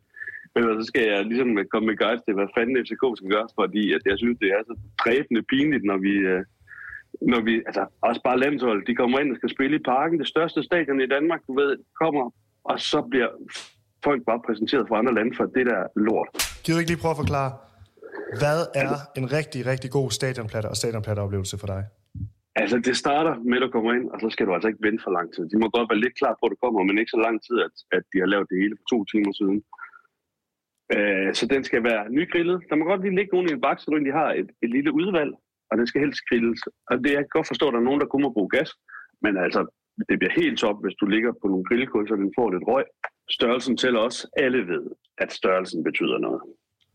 eller 0.56 0.70
så 0.78 0.84
skal 0.90 1.04
jeg 1.12 1.18
ligesom 1.30 1.48
komme 1.72 1.86
med 1.88 1.96
guides 2.02 2.22
til, 2.22 2.34
hvad 2.38 2.52
fanden 2.56 2.80
FCK 2.84 3.04
skal 3.18 3.30
gøre, 3.36 3.48
fordi 3.60 3.82
at 3.96 4.02
jeg 4.10 4.16
synes, 4.22 4.36
det 4.42 4.50
er 4.56 4.62
så 4.70 4.74
dræbende 5.02 5.42
pinligt, 5.52 5.84
når 5.90 5.98
vi... 6.06 6.14
Uh, 6.34 6.42
når 7.32 7.40
vi, 7.48 7.54
altså 7.68 7.84
også 8.08 8.20
bare 8.24 8.38
landshold, 8.38 8.86
de 8.86 8.94
kommer 8.94 9.18
ind 9.18 9.30
og 9.32 9.36
skal 9.36 9.50
spille 9.56 9.76
i 9.76 9.82
parken, 9.92 10.18
det 10.18 10.28
største 10.28 10.62
stadion 10.62 11.00
i 11.00 11.06
Danmark, 11.06 11.40
du 11.48 11.54
ved, 11.60 11.76
kommer, 12.02 12.24
og 12.64 12.80
så 12.80 13.00
bliver 13.10 13.28
folk 14.04 14.20
bare 14.30 14.40
præsenteret 14.46 14.88
fra 14.88 14.98
andre 14.98 15.14
lande 15.14 15.32
for 15.36 15.44
det 15.56 15.66
der 15.66 15.80
lort. 15.96 16.28
Kan 16.64 16.74
du 16.74 16.78
ikke 16.78 16.90
lige 16.92 17.02
prøve 17.02 17.16
at 17.16 17.22
forklare, 17.24 17.52
hvad 18.40 18.60
er 18.74 18.90
en 19.20 19.32
rigtig, 19.32 19.66
rigtig 19.66 19.90
god 19.90 20.10
stadionplatte 20.10 20.68
og 20.72 20.76
stadionplatteoplevelse 20.76 21.58
for 21.58 21.66
dig? 21.66 21.82
Altså, 22.60 22.76
det 22.88 22.96
starter 23.04 23.34
med, 23.48 23.56
at 23.56 23.62
du 23.62 23.70
kommer 23.70 23.92
ind, 23.98 24.06
og 24.12 24.18
så 24.20 24.28
skal 24.30 24.46
du 24.46 24.52
altså 24.54 24.68
ikke 24.68 24.86
vente 24.86 25.02
for 25.04 25.12
lang 25.18 25.28
tid. 25.34 25.44
De 25.52 25.58
må 25.62 25.66
godt 25.76 25.90
være 25.90 26.04
lidt 26.04 26.18
klar 26.20 26.34
på, 26.36 26.42
at 26.46 26.52
du 26.52 26.58
kommer, 26.64 26.80
men 26.82 26.98
ikke 26.98 27.14
så 27.16 27.22
lang 27.26 27.36
tid, 27.46 27.56
at, 27.66 27.74
at 27.96 28.04
de 28.12 28.18
har 28.22 28.28
lavet 28.32 28.46
det 28.50 28.60
hele 28.62 28.74
for 28.78 28.86
to 28.92 28.98
timer 29.12 29.32
siden. 29.40 29.58
Øh, 30.94 31.28
så 31.38 31.44
den 31.54 31.62
skal 31.68 31.82
være 31.90 32.02
nygrillet. 32.18 32.58
Der 32.68 32.76
må 32.76 32.84
godt 32.84 33.02
lige 33.02 33.16
ligge 33.18 33.32
nogen 33.34 33.48
i 33.48 33.52
en 33.52 33.64
baks, 33.66 33.82
så 33.82 34.02
de 34.08 34.18
har 34.20 34.30
et, 34.40 34.48
et 34.64 34.70
lille 34.76 34.90
udvalg, 35.00 35.32
og 35.70 35.74
den 35.78 35.86
skal 35.86 36.00
helst 36.04 36.20
grilles. 36.28 36.60
Og 36.90 36.94
det, 37.02 37.10
jeg 37.16 37.22
kan 37.24 37.36
godt 37.36 37.50
forstå, 37.52 37.64
at 37.68 37.72
der 37.74 37.80
er 37.80 37.88
nogen, 37.88 38.00
der 38.00 38.12
kun 38.12 38.22
må 38.22 38.30
bruge 38.36 38.54
gas, 38.56 38.70
men 39.24 39.34
altså, 39.44 39.60
det 40.08 40.18
bliver 40.18 40.34
helt 40.40 40.58
top, 40.58 40.76
hvis 40.84 40.96
du 41.00 41.06
ligger 41.06 41.32
på 41.40 41.46
nogle 41.48 41.64
grillkul, 41.68 42.08
så 42.08 42.14
den 42.22 42.32
får 42.38 42.50
lidt 42.50 42.68
røg. 42.70 42.84
Størrelsen 43.36 43.76
tæller 43.76 44.00
også. 44.00 44.20
Alle 44.44 44.60
ved, 44.72 44.84
at 45.18 45.32
størrelsen 45.32 45.84
betyder 45.84 46.18
noget. 46.18 46.42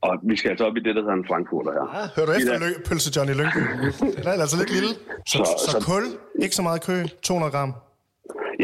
Og 0.08 0.12
vi 0.32 0.36
skal 0.40 0.50
altså 0.54 0.66
op 0.70 0.76
i 0.80 0.82
det, 0.86 0.94
der 0.96 1.02
hedder 1.06 1.18
en 1.24 1.28
frankfurter 1.32 1.72
her. 1.78 1.86
Ah, 2.00 2.08
hører 2.16 2.28
du 2.30 2.34
efter 2.40 2.54
lø- 2.66 2.82
pølse 2.90 3.10
John 3.16 3.28
i 3.34 3.36
Lyngby? 3.40 3.62
Den 4.18 4.26
er 4.32 4.36
altså 4.46 4.58
lidt 4.62 4.72
lille. 4.78 4.92
Så, 5.32 5.38
Så- 5.38 5.46
så, 5.64 5.68
så 5.74 5.78
kul, 5.90 6.04
ikke 6.46 6.56
så 6.60 6.64
meget 6.68 6.80
kø, 6.88 6.98
200 7.28 7.52
gram. 7.56 7.72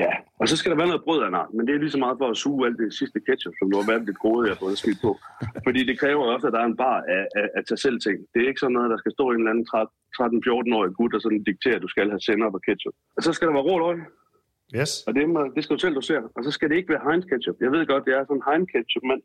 Ja, 0.04 0.12
og 0.42 0.46
så 0.50 0.56
skal 0.60 0.70
der 0.72 0.78
være 0.82 0.92
noget 0.94 1.04
brød 1.08 1.20
af 1.28 1.32
men 1.56 1.62
det 1.68 1.72
er 1.76 1.80
lige 1.84 1.96
så 1.98 2.02
meget 2.06 2.18
for 2.22 2.28
at 2.34 2.38
suge 2.44 2.62
alt 2.68 2.78
det 2.84 2.90
sidste 3.02 3.20
ketchup, 3.28 3.54
som 3.60 3.66
du 3.72 3.76
har 3.80 3.86
været 3.92 4.04
lidt 4.10 4.20
gode, 4.28 4.40
jeg 4.46 4.52
har 4.56 4.60
fået 4.66 4.78
smidt 4.84 5.00
på. 5.06 5.12
Fordi 5.68 5.80
det 5.90 5.96
kræver 6.04 6.24
også, 6.34 6.46
at 6.48 6.54
der 6.56 6.62
er 6.64 6.70
en 6.74 6.78
bar 6.84 6.98
af, 7.16 7.24
af, 7.40 7.48
af 7.58 7.62
tage 7.70 7.82
selv 7.86 7.98
ting. 8.06 8.18
Det 8.34 8.40
er 8.42 8.48
ikke 8.52 8.64
sådan 8.64 8.76
noget, 8.78 8.90
der 8.94 9.00
skal 9.02 9.12
stå 9.18 9.24
en 9.32 9.40
eller 9.42 9.52
anden 9.54 9.68
13-14-årig 10.18 10.92
gut, 11.00 11.12
der 11.14 11.20
sådan 11.26 11.44
dikterer, 11.52 11.76
at 11.80 11.86
du 11.86 11.92
skal 11.94 12.06
have 12.14 12.24
sender 12.28 12.48
på 12.56 12.60
ketchup. 12.68 12.96
Og 13.18 13.22
så 13.26 13.30
skal 13.36 13.46
der 13.48 13.54
være 13.58 13.68
rå 13.72 13.76
løg, 13.86 13.98
Yes. 14.80 14.92
og 15.08 15.12
det, 15.18 15.24
må, 15.34 15.40
det 15.56 15.62
skal 15.64 15.76
du 15.76 15.82
selv 15.86 15.96
dosere. 16.00 16.24
Og 16.38 16.42
så 16.46 16.52
skal 16.56 16.70
det 16.70 16.76
ikke 16.80 16.92
være 16.94 17.04
Heinz 17.08 17.26
ketchup. 17.32 17.56
Jeg 17.66 17.72
ved 17.76 17.82
godt, 17.92 18.04
det 18.08 18.14
er 18.18 18.24
sådan 18.30 18.46
Heinz 18.50 18.68
ketchup, 18.74 19.04
men, 19.12 19.18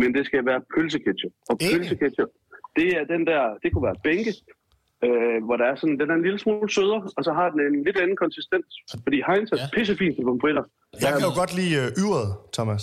men 0.00 0.08
det 0.16 0.22
skal 0.28 0.42
være 0.50 0.60
pølseketchup. 0.74 1.32
Og 1.50 1.54
Ikke? 1.60 1.74
pølseketchup, 1.74 2.30
det 2.78 2.88
er 2.98 3.04
den 3.14 3.22
der, 3.30 3.42
det 3.62 3.68
kunne 3.72 3.86
være 3.90 4.00
bænke, 4.08 4.32
øh, 5.06 5.38
hvor 5.46 5.56
der 5.60 5.66
er 5.72 5.76
sådan, 5.80 5.98
den 6.00 6.08
er 6.12 6.16
en 6.20 6.24
lille 6.28 6.38
smule 6.44 6.70
sødere, 6.76 7.02
og 7.16 7.22
så 7.26 7.32
har 7.38 7.46
den 7.52 7.60
en 7.68 7.84
lidt 7.86 7.98
anden 8.02 8.16
konsistens. 8.24 8.70
Fordi 9.06 9.18
Heinz 9.28 9.48
er 9.52 9.56
Ja. 9.56 9.66
pissefint 9.76 10.14
til 10.16 10.24
pomfritter. 10.28 10.64
Jeg 11.04 11.10
kan 11.14 11.22
jo 11.28 11.32
godt 11.40 11.52
lide 11.60 11.74
øh, 11.82 11.86
yveret, 12.02 12.28
Thomas. 12.56 12.82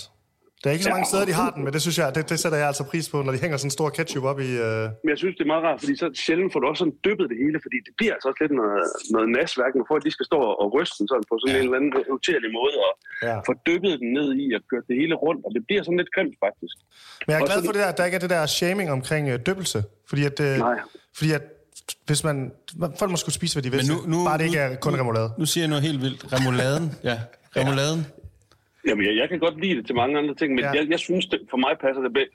Der 0.66 0.70
er 0.72 0.76
ikke 0.78 0.88
så 0.90 0.96
mange 0.98 1.10
steder, 1.12 1.26
de 1.32 1.36
har 1.44 1.50
den, 1.56 1.62
men 1.66 1.72
det 1.76 1.82
synes 1.86 1.98
jeg, 2.02 2.08
det, 2.16 2.22
det 2.32 2.38
sætter 2.44 2.58
jeg 2.62 2.68
altså 2.72 2.84
pris 2.92 3.06
på, 3.14 3.18
når 3.26 3.32
de 3.36 3.40
hænger 3.44 3.58
sådan 3.58 3.68
en 3.72 3.78
stor 3.80 3.90
ketchup 3.98 4.24
op 4.32 4.40
i... 4.48 4.50
Øh... 4.68 4.84
Men 5.04 5.10
jeg 5.14 5.20
synes, 5.24 5.34
det 5.38 5.44
er 5.48 5.52
meget 5.54 5.64
rart, 5.68 5.80
fordi 5.84 5.94
så 6.04 6.08
sjældent 6.26 6.50
får 6.54 6.60
du 6.62 6.66
også 6.72 6.82
sådan 6.84 6.98
dyppet 7.08 7.26
det 7.32 7.38
hele, 7.44 7.58
fordi 7.66 7.78
det 7.86 7.94
bliver 8.00 8.14
altså 8.16 8.28
også 8.30 8.40
lidt 8.44 8.54
noget, 8.62 8.84
noget 9.16 9.28
nasværk, 9.38 9.74
for 9.90 9.96
at 10.00 10.04
de 10.08 10.12
skal 10.16 10.26
stå 10.32 10.40
og 10.64 10.68
ryste 10.78 10.96
den 11.00 11.06
sådan 11.12 11.26
på 11.30 11.34
sådan 11.42 11.52
ja. 11.54 11.60
en 11.60 11.66
eller 11.68 11.78
anden 11.80 11.92
utærlig 12.16 12.50
måde, 12.60 12.76
og 12.88 12.92
Ja. 13.28 13.36
få 13.50 13.54
dyppet 13.70 13.94
den 14.02 14.10
ned 14.18 14.28
i 14.44 14.46
og 14.58 14.62
kørt 14.72 14.86
det 14.90 14.96
hele 15.02 15.16
rundt, 15.26 15.42
og 15.46 15.52
det 15.56 15.62
bliver 15.68 15.82
sådan 15.88 16.00
lidt 16.02 16.12
grimt 16.16 16.36
faktisk. 16.46 16.76
Men 17.26 17.30
jeg 17.32 17.38
er 17.42 17.46
glad 17.50 17.60
for 17.68 17.72
det 17.76 17.82
der, 17.84 17.90
at 17.94 17.98
der 18.00 18.06
ikke 18.10 18.18
er 18.20 18.24
det 18.26 18.32
der 18.36 18.42
shaming 18.58 18.88
omkring 18.98 19.24
øh, 19.34 19.38
dyppelse. 19.48 19.80
Fordi 20.10 20.22
at, 20.30 20.38
øh, 20.48 20.54
Nej. 20.68 20.78
fordi 21.18 21.30
at 21.40 21.44
hvis 22.08 22.24
man... 22.24 22.52
Folk 23.00 23.12
må 23.12 23.18
skulle 23.18 23.36
spise, 23.40 23.54
hvad 23.56 23.64
de 23.64 23.70
vil. 23.74 23.80
Men 23.86 23.88
nu- 23.96 24.18
nu- 24.18 24.26
bare 24.30 24.38
det 24.38 24.46
ikke 24.50 24.58
er 24.66 24.76
kun 24.76 24.94
remoulade. 25.02 25.30
Nu 25.42 25.46
siger 25.46 25.62
jeg 25.62 25.70
noget 25.70 25.84
helt 25.90 26.02
vildt. 26.06 26.22
Remouladen. 26.34 26.86
Ja, 27.04 27.18
remouladen. 27.58 28.00
Jamen, 28.88 29.06
jeg, 29.08 29.16
jeg 29.16 29.30
kan 29.30 29.40
godt 29.40 29.62
lide 29.64 29.76
det 29.78 29.86
til 29.86 29.96
mange 29.96 30.18
andre 30.20 30.36
ting, 30.36 30.50
men 30.56 30.64
Ja. 30.64 30.72
jeg, 30.72 30.88
jeg 30.90 31.00
synes, 31.00 31.26
det, 31.26 31.40
for 31.50 31.58
mig 31.58 31.74
passer 31.82 32.02
det 32.02 32.14
bedst, 32.14 32.34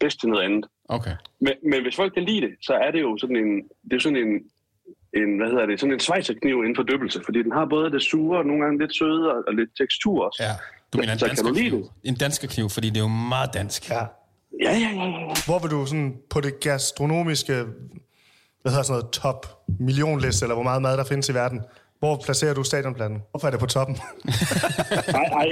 bedst 0.00 0.20
til 0.20 0.28
noget 0.28 0.44
andet. 0.44 0.64
Okay. 0.88 1.14
Men, 1.40 1.52
men 1.70 1.82
hvis 1.82 1.96
folk 1.96 2.14
kan 2.14 2.22
lide 2.22 2.40
det, 2.46 2.52
så 2.62 2.72
er 2.74 2.90
det 2.90 3.00
jo 3.00 3.16
sådan 3.20 3.36
en, 3.36 3.50
det 3.90 3.92
er 3.96 4.00
sådan 4.00 4.18
en, 4.26 4.32
en 5.20 5.36
hvad 5.38 5.48
hedder 5.52 5.66
det, 5.66 5.80
sådan 5.80 5.92
en 5.92 6.00
svejserkniv 6.00 6.56
inden 6.64 6.76
for 6.76 6.82
dyppelse, 6.82 7.20
fordi 7.24 7.42
den 7.42 7.52
har 7.52 7.64
både 7.70 7.90
det 7.90 8.02
sure 8.02 8.38
og 8.38 8.46
nogle 8.46 8.62
gange 8.64 8.78
lidt 8.78 8.96
søde 8.96 9.30
og, 9.34 9.38
og 9.48 9.54
lidt 9.54 9.70
tekstur 9.80 10.26
også. 10.26 10.42
Ja. 10.46 10.52
Du 10.92 10.98
mener 10.98 11.12
en 11.12 11.18
Så 11.18 11.26
dansk 11.26 11.44
kniv. 11.44 11.72
det? 11.82 11.90
En 12.04 12.14
dansk 12.14 12.48
kniv, 12.54 12.68
fordi 12.70 12.88
det 12.88 12.96
er 12.96 13.00
jo 13.10 13.14
meget 13.34 13.50
dansk. 13.54 13.90
Ja. 13.90 14.04
Ja, 14.66 14.72
ja, 14.84 14.90
ja, 15.00 15.04
ja. 15.06 15.34
Hvor 15.46 15.58
vil 15.62 15.70
du 15.70 15.86
sådan 15.86 16.16
på 16.30 16.40
det 16.40 16.60
gastronomiske, 16.60 17.52
hvad 18.62 18.72
hedder 18.72 18.82
sådan 18.82 18.98
noget, 19.00 19.12
top 19.12 19.46
millionliste, 19.80 20.44
eller 20.44 20.54
hvor 20.54 20.62
meget 20.62 20.82
mad 20.82 20.96
der 20.96 21.04
findes 21.04 21.28
i 21.28 21.34
verden, 21.34 21.60
hvor 22.02 22.14
placerer 22.26 22.54
du 22.58 22.62
stadionpladen? 22.70 23.16
Hvorfor 23.30 23.46
er 23.48 23.52
det 23.54 23.60
på 23.66 23.70
toppen? 23.76 23.96
Nej, 25.18 25.26
nej, 25.38 25.46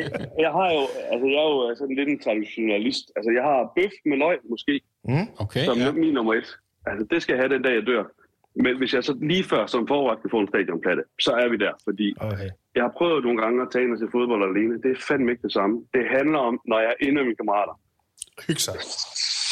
jeg 0.45 0.51
har 0.59 0.69
jo, 0.77 0.83
altså 1.13 1.27
jeg 1.35 1.41
er 1.47 1.51
jo 1.55 1.75
sådan 1.81 1.97
lidt 1.99 2.09
en 2.15 2.21
traditionalist. 2.27 3.05
Altså 3.17 3.31
jeg 3.37 3.45
har 3.51 3.59
bøf 3.77 3.95
med 4.11 4.17
løg 4.25 4.39
måske, 4.53 4.75
Okay, 5.45 5.65
som 5.69 5.77
ja. 5.79 5.93
min 6.05 6.15
nummer 6.19 6.35
et. 6.41 6.49
Altså 6.91 7.03
det 7.13 7.19
skal 7.23 7.33
jeg 7.35 7.41
have 7.43 7.53
den 7.55 7.63
dag, 7.67 7.75
jeg 7.81 7.87
dør. 7.93 8.05
Men 8.65 8.73
hvis 8.81 8.93
jeg 8.95 9.03
så 9.09 9.13
lige 9.31 9.45
før 9.53 9.63
som 9.75 9.83
forret 9.93 10.17
kan 10.23 10.31
få 10.35 10.39
en 10.45 10.49
stadionplatte, 10.53 11.03
så 11.27 11.31
er 11.43 11.49
vi 11.53 11.57
der, 11.65 11.73
fordi 11.89 12.09
Okay. 12.29 12.49
jeg 12.77 12.83
har 12.87 12.93
prøvet 12.99 13.25
nogle 13.27 13.39
gange 13.43 13.57
at 13.65 13.69
tage 13.73 13.85
ind 13.85 13.93
og 13.93 13.99
se 13.99 14.07
fodbold 14.17 14.43
alene. 14.51 14.75
Det 14.85 14.91
er 14.97 15.01
fandme 15.09 15.29
ikke 15.33 15.43
det 15.49 15.53
samme. 15.59 15.75
Det 15.95 16.03
handler 16.17 16.39
om, 16.49 16.55
når 16.71 16.79
jeg 16.85 16.91
er 16.95 16.99
inde 17.07 17.15
med 17.19 17.25
mine 17.29 17.37
kammerater, 17.41 17.75
Hygge 18.47 18.61
sig. 18.69 18.75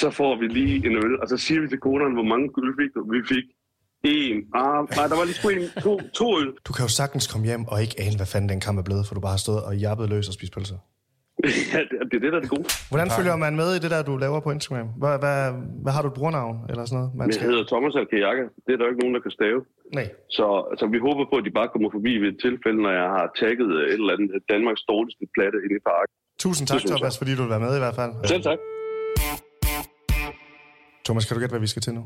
så 0.01 0.09
får 0.19 0.33
vi 0.41 0.47
lige 0.59 0.77
en 0.89 0.97
øl, 1.05 1.15
og 1.23 1.27
så 1.33 1.37
siger 1.45 1.61
vi 1.61 1.69
til 1.69 1.81
konerne, 1.89 2.15
hvor 2.19 2.29
mange 2.33 2.47
øl? 2.63 2.73
Vi 3.17 3.21
fik 3.35 3.45
en. 4.05 4.37
Ah, 4.55 4.81
nej, 4.97 5.07
der 5.11 5.17
var 5.17 5.25
lige 5.25 5.35
sgu 5.35 5.49
en, 5.49 5.83
to, 5.83 6.01
to 6.21 6.27
øl. 6.41 6.49
Du 6.67 6.73
kan 6.73 6.83
jo 6.87 6.91
sagtens 7.01 7.27
komme 7.33 7.47
hjem 7.47 7.65
og 7.73 7.77
ikke 7.85 7.95
ane, 8.05 8.17
hvad 8.17 8.27
fanden 8.33 8.49
den 8.49 8.61
kamp 8.61 8.79
er 8.79 8.87
blevet, 8.89 9.07
for 9.07 9.15
du 9.15 9.21
bare 9.21 9.37
har 9.39 9.45
stået 9.47 9.63
og 9.69 9.73
jappet 9.77 10.09
løs 10.09 10.29
og 10.29 10.35
spist 10.35 10.53
pølser. 10.55 10.79
ja, 11.75 11.81
det, 11.91 11.97
det 12.11 12.17
er 12.19 12.23
det, 12.25 12.31
der 12.35 12.39
er 12.41 12.45
det 12.47 12.53
gode. 12.57 12.67
Hvordan 12.93 13.09
følger 13.19 13.37
man 13.47 13.53
med 13.63 13.69
i 13.77 13.79
det 13.85 13.91
der, 13.95 14.01
du 14.11 14.15
laver 14.25 14.41
på 14.47 14.51
Instagram? 14.57 14.89
Hvad, 15.03 15.15
hvad, 15.23 15.39
hvad 15.85 15.93
har 15.97 16.03
du 16.05 16.09
et 16.13 16.17
brugernavn 16.19 16.57
eller 16.71 16.85
sådan 16.85 16.99
noget? 16.99 17.11
Man 17.19 17.25
Jeg 17.31 17.43
hedder 17.51 17.65
Thomas 17.73 17.95
Alkajakke. 18.01 18.45
Det 18.65 18.71
er 18.75 18.79
der 18.79 18.85
jo 18.87 18.91
ikke 18.93 19.03
nogen, 19.05 19.15
der 19.17 19.23
kan 19.27 19.33
stave. 19.41 19.59
Nej. 19.99 20.07
Så, 20.37 20.47
så 20.79 20.85
vi 20.95 20.99
håber 21.07 21.25
på, 21.31 21.35
at 21.41 21.45
de 21.49 21.53
bare 21.61 21.69
kommer 21.73 21.89
forbi 21.97 22.13
ved 22.23 22.29
et 22.35 22.39
tilfælde, 22.47 22.79
når 22.87 22.93
jeg 23.01 23.09
har 23.17 23.27
tagget 23.41 23.69
et 23.93 24.01
eller 24.03 24.13
andet 24.15 24.31
Danmarks 24.55 24.83
dårligste 24.93 25.25
platte 25.37 25.59
inde 25.65 25.77
i 25.81 25.83
parken. 25.93 26.13
Tusind 26.45 26.65
tak. 26.71 26.81
Thomas, 26.93 27.15
fordi 27.21 27.33
du 27.37 27.43
vil 27.45 27.53
være 27.55 27.65
med 27.67 27.73
i 27.79 27.83
hvert 27.85 27.97
fald. 28.01 28.13
Selv 28.33 28.43
tak. 28.51 28.61
Thomas, 31.07 31.25
kan 31.27 31.33
du 31.35 31.41
gætte, 31.43 31.55
hvad 31.57 31.65
vi 31.67 31.73
skal 31.75 31.83
til 31.87 31.95
nu? 31.99 32.03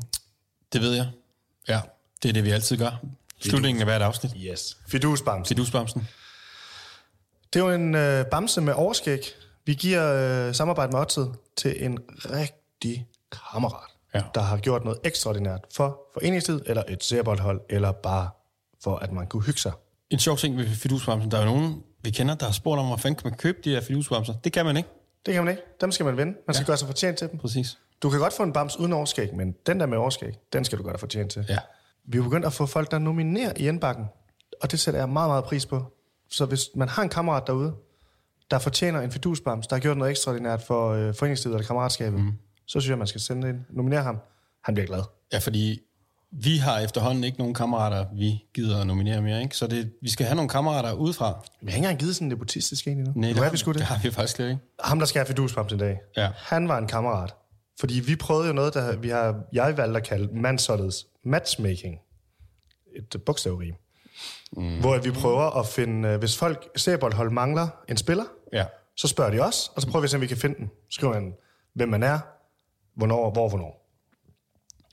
Det 0.73 0.79
ved 0.85 0.93
jeg. 1.01 1.07
Ja, 1.67 1.81
det 2.23 2.29
er 2.29 2.33
det, 2.33 2.43
vi 2.43 2.49
altid 2.51 2.77
gør. 2.77 2.91
Slutningen 3.39 3.81
af 3.81 3.87
hvert 3.87 4.01
afsnit. 4.01 4.31
Yes. 4.37 4.77
Fidusbams. 4.87 5.47
Fidusbamsen. 5.47 6.07
Det 7.53 7.59
er 7.61 7.63
jo 7.65 7.71
en 7.71 7.95
øh, 7.95 8.25
bamse 8.25 8.61
med 8.61 8.73
overskæg. 8.73 9.33
Vi 9.65 9.73
giver 9.73 10.13
øh, 10.47 10.55
samarbejde 10.55 10.91
med 10.91 10.99
Odset 10.99 11.35
til 11.55 11.85
en 11.85 11.99
rigtig 12.31 13.07
kammerat, 13.51 13.89
Ja. 14.13 14.21
der 14.35 14.41
har 14.41 14.57
gjort 14.57 14.83
noget 14.83 14.99
ekstraordinært 15.03 15.59
for 15.75 15.99
foreningstid, 16.13 16.61
eller 16.65 16.83
et 16.87 17.03
serboldhold, 17.03 17.61
eller 17.69 17.91
bare 17.91 18.29
for, 18.83 18.95
at 18.95 19.11
man 19.11 19.27
kunne 19.27 19.43
hygge 19.43 19.59
sig. 19.59 19.71
En 20.09 20.19
sjov 20.19 20.37
ting 20.37 20.57
ved 20.57 20.67
fidusbamsen. 20.67 21.31
Der 21.31 21.37
er 21.37 21.41
jo 21.41 21.49
nogen, 21.49 21.83
vi 22.01 22.09
kender, 22.11 22.35
der 22.35 22.45
har 22.45 22.53
spurgt 22.53 22.79
om, 22.79 22.85
hvor 22.87 22.97
fanden 22.97 23.15
kan 23.21 23.29
man 23.29 23.37
købe 23.37 23.57
de 23.63 23.69
her 23.69 23.81
fidusbamser. 23.81 24.33
Det 24.33 24.53
kan 24.53 24.65
man 24.65 24.77
ikke. 24.77 24.89
Det 25.25 25.33
kan 25.33 25.43
man 25.43 25.51
ikke. 25.53 25.63
Dem 25.81 25.91
skal 25.91 26.05
man 26.05 26.17
vinde. 26.17 26.33
Man 26.47 26.53
skal 26.53 26.63
ja. 26.63 26.67
gøre 26.67 26.77
sig 26.77 26.87
fortjent 26.87 27.17
til 27.17 27.29
dem. 27.31 27.39
Præcis. 27.39 27.77
Du 28.03 28.09
kan 28.09 28.19
godt 28.19 28.33
få 28.33 28.43
en 28.43 28.53
bams 28.53 28.79
uden 28.79 28.93
overskæg, 28.93 29.35
men 29.35 29.55
den 29.65 29.79
der 29.79 29.85
med 29.85 29.97
overskæg, 29.97 30.33
den 30.53 30.65
skal 30.65 30.77
du 30.77 30.83
gøre 30.83 30.93
dig 30.93 30.99
fortjent 30.99 31.31
til. 31.31 31.45
Ja. 31.49 31.57
Vi 32.05 32.17
er 32.17 32.23
begyndt 32.23 32.45
at 32.45 32.53
få 32.53 32.65
folk, 32.65 32.91
der 32.91 32.99
nominerer 32.99 33.53
i 33.57 33.67
indbakken, 33.67 34.05
og 34.61 34.71
det 34.71 34.79
sætter 34.79 34.99
jeg 34.99 35.09
meget, 35.09 35.29
meget 35.29 35.43
pris 35.43 35.65
på. 35.65 35.93
Så 36.31 36.45
hvis 36.45 36.61
man 36.75 36.89
har 36.89 37.03
en 37.03 37.09
kammerat 37.09 37.43
derude, 37.47 37.73
der 38.51 38.59
fortjener 38.59 39.01
en 39.01 39.11
fidusbams, 39.11 39.67
der 39.67 39.75
har 39.75 39.81
gjort 39.81 39.97
noget 39.97 40.11
ekstraordinært 40.11 40.61
for 40.61 40.89
øh, 40.91 41.13
foreningslivet 41.15 41.55
eller 41.55 41.67
kammeratskabet, 41.67 42.19
mm. 42.19 42.31
så 42.67 42.79
synes 42.79 42.89
jeg, 42.89 42.97
man 42.97 43.07
skal 43.07 43.21
sende 43.21 43.49
ind. 43.49 43.57
Nominere 43.69 44.03
ham. 44.03 44.17
Han 44.63 44.73
bliver 44.73 44.87
glad. 44.87 45.01
Ja, 45.33 45.37
fordi 45.37 45.79
vi 46.31 46.57
har 46.57 46.79
efterhånden 46.79 47.23
ikke 47.23 47.37
nogen 47.37 47.53
kammerater, 47.53 48.05
vi 48.15 48.43
gider 48.53 48.81
at 48.81 48.87
nominere 48.87 49.21
mere, 49.21 49.41
ikke? 49.43 49.57
Så 49.57 49.67
det, 49.67 49.91
vi 50.01 50.09
skal 50.09 50.25
have 50.25 50.35
nogle 50.35 50.49
kammerater 50.49 50.93
udefra. 50.93 51.43
Vi 51.61 51.71
har 51.71 51.77
ikke 51.77 51.77
engang 51.77 51.99
givet 51.99 52.15
sådan 52.15 52.25
en 52.25 52.29
nepotistisk 52.29 52.87
en 52.87 52.97
endnu. 52.97 53.13
Nej, 53.15 53.27
det, 53.27 53.35
det, 53.35 53.43
har, 53.43 53.51
vi 53.51 53.57
det 53.57 53.75
det. 53.75 53.81
har 53.81 53.99
vi 54.03 54.11
faktisk 54.11 54.35
slet 54.35 54.49
ikke. 54.49 54.59
Ham, 54.83 54.99
der 54.99 55.05
skal 55.05 55.19
have 55.19 55.27
fidusbams 55.27 55.71
i 55.71 55.77
dag, 55.77 55.97
Ja. 56.17 56.31
han 56.35 56.67
var 56.67 56.77
en 56.77 56.87
kammerat. 56.87 57.33
Fordi 57.79 57.99
vi 57.99 58.15
prøvede 58.15 58.47
jo 58.47 58.53
noget, 58.53 58.73
der 58.73 58.95
vi 58.97 59.09
har, 59.09 59.41
jeg 59.53 59.77
valgte 59.77 59.97
at 59.97 60.03
kalde 60.07 60.39
mandsholdets 60.39 61.07
matchmaking. 61.23 61.99
Et 62.95 63.21
bogstavrim. 63.25 63.73
Mm. 64.51 64.79
Hvor 64.79 64.97
vi 64.97 65.11
prøver 65.11 65.59
at 65.59 65.67
finde, 65.67 66.09
øh, 66.09 66.19
hvis 66.19 66.37
folk 66.37 66.69
serboldhold 66.75 67.29
mangler 67.29 67.67
en 67.89 67.97
spiller, 67.97 68.23
Ja. 68.53 68.65
så 68.95 69.07
spørger 69.07 69.31
de 69.31 69.39
os, 69.39 69.71
og 69.75 69.81
så 69.81 69.87
prøver 69.87 70.01
vi 70.01 70.05
at 70.05 70.09
se, 70.09 70.17
om 70.17 70.21
vi 70.21 70.27
kan 70.27 70.37
finde 70.37 70.55
den. 70.57 70.67
Så 70.89 70.95
skriver 70.95 71.13
man, 71.13 71.33
hvem 71.73 71.89
man 71.89 72.03
er, 72.03 72.19
hvornår, 72.95 73.31
hvor, 73.31 73.49
hvornår. 73.49 73.79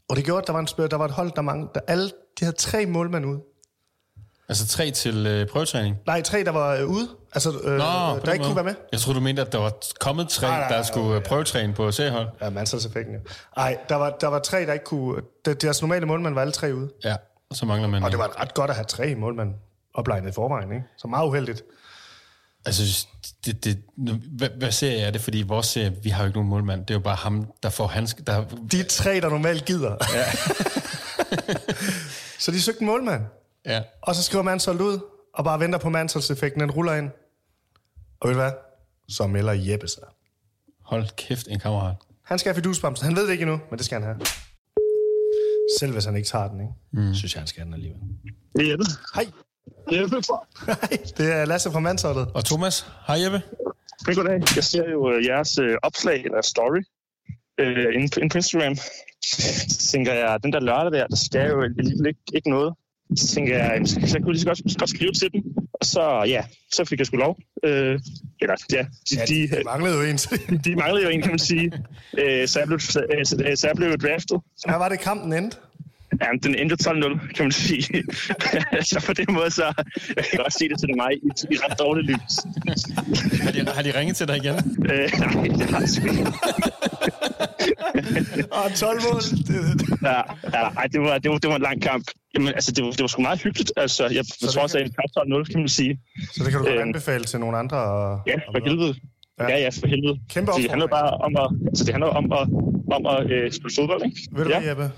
Og 0.09 0.17
det 0.17 0.25
gjorde, 0.25 0.41
at 0.43 0.47
der 0.47 0.53
var, 0.53 0.61
en 0.61 0.67
spiller, 0.67 0.89
der 0.89 0.97
var 0.97 1.05
et 1.05 1.11
hold, 1.11 1.33
der 1.37 1.43
manglede, 1.43 1.71
der 1.75 1.81
alle, 1.89 2.07
de 2.41 2.45
havde 2.45 2.57
tre 2.57 2.87
målmænd 2.87 3.27
ude. 3.27 3.41
Altså 4.51 4.67
tre 4.67 4.91
til 4.91 5.27
øh, 5.27 5.47
prøvetræning. 5.49 5.97
Nej, 6.07 6.23
tre, 6.23 6.45
der 6.45 6.51
var 6.51 6.75
øh, 6.75 6.87
ude, 6.87 7.09
altså, 7.33 7.51
øh, 7.65 7.79
Nå, 7.79 7.85
der 7.85 8.33
ikke 8.33 8.45
kunne 8.45 8.55
måde. 8.55 8.57
være 8.57 8.65
med. 8.65 8.75
Jeg 8.93 9.01
troede, 9.01 9.19
du 9.19 9.23
mente, 9.25 9.43
at 9.43 9.53
der 9.53 9.59
var 9.59 9.73
kommet 10.01 10.29
tre, 10.29 10.47
Nej, 10.49 10.59
nej, 10.59 10.69
der 10.69 10.77
nej, 10.77 10.85
skulle 10.87 11.17
øh, 11.17 11.23
prøvetræne 11.23 11.75
på 11.75 11.93
C-hold. 11.93 12.29
Ja, 12.43 12.51
mandsholdseffekten, 12.51 13.15
jo. 13.15 13.21
Ej, 13.57 13.79
der 13.89 13.95
var, 13.97 14.11
der 14.21 14.27
var 14.27 14.39
tre, 14.39 14.67
der 14.67 14.73
ikke 14.73 14.85
kunne... 14.85 15.23
Der, 15.45 15.55
deres 15.55 15.81
normale 15.83 16.07
målmand 16.07 16.35
var 16.35 16.41
alle 16.41 16.53
tre 16.53 16.75
ude. 16.75 16.91
Ja, 17.05 17.17
og 17.51 17.57
så 17.57 17.67
mangler 17.67 17.89
man... 17.89 18.03
Og 18.03 18.11
det 18.11 18.19
var 18.19 18.41
ret 18.41 18.55
godt 18.55 18.71
at 18.71 18.77
have 18.77 18.85
tre 18.85 19.15
målmand 19.15 19.55
oplegnet 19.95 20.31
i 20.31 20.33
forvejen, 20.33 20.73
ikke? 20.73 20.85
Så 20.99 21.09
meget 21.09 21.27
uheldigt. 21.27 21.63
Altså, 22.67 23.07
det, 23.47 23.65
det, 23.65 23.79
hvad, 24.37 24.49
hvad 24.59 24.73
serie 24.73 25.01
er 25.01 25.11
det? 25.11 25.21
Fordi 25.21 25.43
vores 25.43 25.67
serie, 25.67 25.97
vi 26.03 26.09
har 26.09 26.23
jo 26.23 26.27
ikke 26.27 26.39
nogen 26.39 26.51
målmand. 26.51 26.81
Det 26.81 26.91
er 26.91 26.95
jo 26.95 27.03
bare 27.03 27.17
ham, 27.17 27.47
der 27.63 27.71
får 27.71 27.87
hans... 27.87 28.17
Der, 28.27 28.45
De 28.73 28.83
tre, 28.83 29.21
der 29.21 29.29
normalt 29.29 29.65
gider. 29.65 29.97
Ja. 30.15 30.25
så 32.45 32.51
de 32.51 32.63
søgte 32.63 32.81
en 32.81 32.87
målmand. 32.87 33.23
Ja. 33.67 33.83
Og 34.03 34.15
så 34.15 34.23
skriver 34.23 34.43
Manshold 34.43 34.81
ud, 34.81 34.99
og 35.35 35.45
bare 35.45 35.61
venter 35.61 35.79
på 35.79 35.89
Mansholds-effekten, 35.89 36.61
den 36.61 36.71
ruller 36.71 36.95
ind. 36.95 37.11
Og 38.21 38.29
ved 38.29 38.35
du 38.35 38.41
hvad? 38.41 38.53
Så 39.09 39.27
melder 39.27 39.53
Jeppe 39.53 39.89
sig. 39.89 40.03
Hold 40.85 41.17
kæft, 41.17 41.49
en 41.49 41.59
kammerat. 41.59 41.97
Han 42.25 42.39
skal 42.39 42.53
have 42.53 42.63
fidusbamsen. 42.63 43.07
Han 43.07 43.17
ved 43.17 43.27
det 43.27 43.33
ikke 43.33 43.43
endnu, 43.43 43.61
men 43.71 43.79
det 43.79 43.87
skal 43.87 44.01
han 44.01 44.03
have. 44.03 44.21
Selv 45.79 45.93
hvis 45.93 46.05
han 46.05 46.17
ikke 46.17 46.29
tager 46.29 46.49
den, 46.49 46.61
ikke? 46.61 46.73
Mm. 46.93 47.15
synes 47.15 47.35
jeg, 47.35 47.41
han 47.41 47.47
skal 47.47 47.61
have 47.61 47.67
den 47.67 47.75
alligevel. 47.75 48.01
Det 48.57 48.67
er 48.67 48.71
Jeppe. 48.71 48.85
Hej. 49.15 49.27
Jeppe. 49.93 50.17
Hej, 50.67 50.99
det 51.19 51.33
er 51.33 51.45
Lasse 51.45 51.71
fra 51.71 51.81
Mansholdet. 51.81 52.29
Og 52.35 52.45
Thomas, 52.45 52.87
hej 53.07 53.17
Jeppe. 53.25 53.43
Hej, 54.07 54.15
goddag. 54.15 54.43
Jeg 54.57 54.65
ser 54.65 54.91
jo 54.91 55.13
øh, 55.13 55.25
jeres 55.27 55.59
øh, 55.59 55.77
opslag 55.83 56.25
eller 56.25 56.43
story 56.43 56.83
øh, 57.61 57.95
inde, 57.95 58.09
på, 58.15 58.21
Instagram. 58.21 58.77
Så 59.69 59.89
tænker 59.91 60.13
jeg, 60.13 60.43
den 60.43 60.53
der 60.53 60.61
lørdag 60.61 60.93
der, 60.93 61.07
der 61.07 61.17
skal 61.17 61.49
jo 61.51 61.63
alligevel 61.63 62.07
ikke, 62.07 62.21
ikke 62.35 62.51
noget. 62.51 62.75
Så 63.17 63.27
tænker 63.35 63.59
jeg, 63.59 63.81
så, 63.85 63.95
så 64.07 64.19
kunne 64.19 64.27
jeg 64.27 64.33
lige 64.33 64.41
så 64.41 64.47
godt, 64.47 64.79
godt 64.79 64.91
skrive 64.91 65.13
til 65.13 65.33
dem. 65.33 65.43
Og 65.81 65.87
så, 65.87 66.25
ja, 66.29 66.45
så 66.73 66.85
fik 66.85 66.99
jeg 66.99 67.07
sgu 67.07 67.17
lov. 67.17 67.39
Øh, 67.65 68.01
eller, 68.41 68.57
ja, 68.73 68.83
de, 69.11 69.17
Ja, 69.17 69.25
de, 69.25 69.49
de 69.49 69.65
manglede 69.65 69.95
jo 69.97 70.03
en. 70.03 70.17
de 70.67 70.77
manglede 70.77 71.05
jo 71.05 71.11
en, 71.11 71.23
kan 71.23 71.31
man 71.31 71.39
sige. 71.39 71.73
Øh, 72.19 72.49
så, 72.49 72.59
jeg 72.59 72.67
blev, 72.67 72.81
så, 72.81 73.05
så, 73.25 73.53
så 73.55 73.67
jeg 73.67 73.77
blev 73.77 73.99
draftet. 73.99 74.41
Her 74.67 74.77
var 74.77 74.89
det 74.89 75.01
kampen 75.01 75.33
endte. 75.33 75.57
Ja, 76.21 76.27
den 76.43 76.55
endte 76.55 76.77
12-0, 76.91 77.33
kan 77.35 77.45
man 77.45 77.53
sige. 77.53 77.83
så 78.91 79.05
på 79.07 79.13
den 79.13 79.35
måde, 79.35 79.51
så 79.51 79.85
jeg 80.17 80.25
kan 80.25 80.39
godt 80.39 80.59
sige 80.59 80.69
det 80.69 80.79
til 80.81 80.97
mig 80.97 81.13
i, 81.13 81.31
i 81.51 81.57
ret 81.57 81.79
dårligt 81.79 82.07
lys. 82.07 82.35
Har 83.43 83.53
de, 83.53 83.67
har 83.75 83.83
de 83.83 83.99
ringet 83.99 84.17
til 84.17 84.29
dig 84.29 84.37
igen? 84.37 84.55
Øh, 84.91 85.11
nej, 85.19 85.43
det 85.43 85.71
har 85.71 85.81
jeg 85.81 86.11
ikke. 86.11 86.27
Og 88.53 88.75
12 88.75 89.01
mål. 89.13 89.23
Ja, 90.03 90.21
ja 90.55 90.69
ej, 90.77 90.87
det, 90.87 91.01
var, 91.01 91.19
det, 91.19 91.31
var, 91.31 91.39
det 91.39 91.51
var 91.51 91.57
en 91.57 91.63
lang 91.63 91.83
kamp. 91.83 92.05
Jamen, 92.35 92.49
altså, 92.49 92.73
det 92.73 92.85
var, 92.85 92.91
det 92.91 93.01
var 93.01 93.07
sgu 93.07 93.23
meget 93.23 93.43
hyggeligt. 93.43 93.73
Altså, 93.77 94.03
jeg 94.05 94.25
det 94.41 94.49
tror 94.53 94.63
også, 94.63 94.79
at 94.79 94.85
en 94.87 94.93
kamp 94.99 95.11
12-0, 95.19 95.53
kan 95.53 95.61
man 95.61 95.69
sige. 95.69 96.01
så 96.35 96.45
det 96.45 96.51
kan 96.53 96.59
du 96.61 96.65
godt 96.65 96.73
Øhm. 96.75 96.83
anbefale 96.89 97.25
til 97.25 97.41
nogle 97.41 97.59
andre. 97.59 97.77
Og, 97.77 98.21
Ja, 98.27 98.35
for 98.35 98.65
helvede. 98.69 98.95
Ja. 99.41 99.49
Ja, 99.49 99.59
ja, 99.59 99.69
for 99.81 99.87
helvede. 99.87 100.19
Kæmpe 100.29 100.53
Så 100.53 100.59
det 100.63 100.71
handler 100.71 100.87
bare 100.87 101.11
om 101.27 101.37
at, 101.37 101.49
altså, 101.69 101.85
det 101.85 101.93
handler 101.95 102.09
om 102.21 102.33
at, 102.33 102.45
om 102.97 103.03
at 103.15 103.31
øh, 103.31 103.53
spille 103.53 103.75
fodbold, 103.79 104.03
ikke? 104.05 104.17
Ved 104.33 104.45
du 104.45 104.51
ja. 104.51 104.59
hvad, 104.61 104.69
Jeppe? 104.69 104.91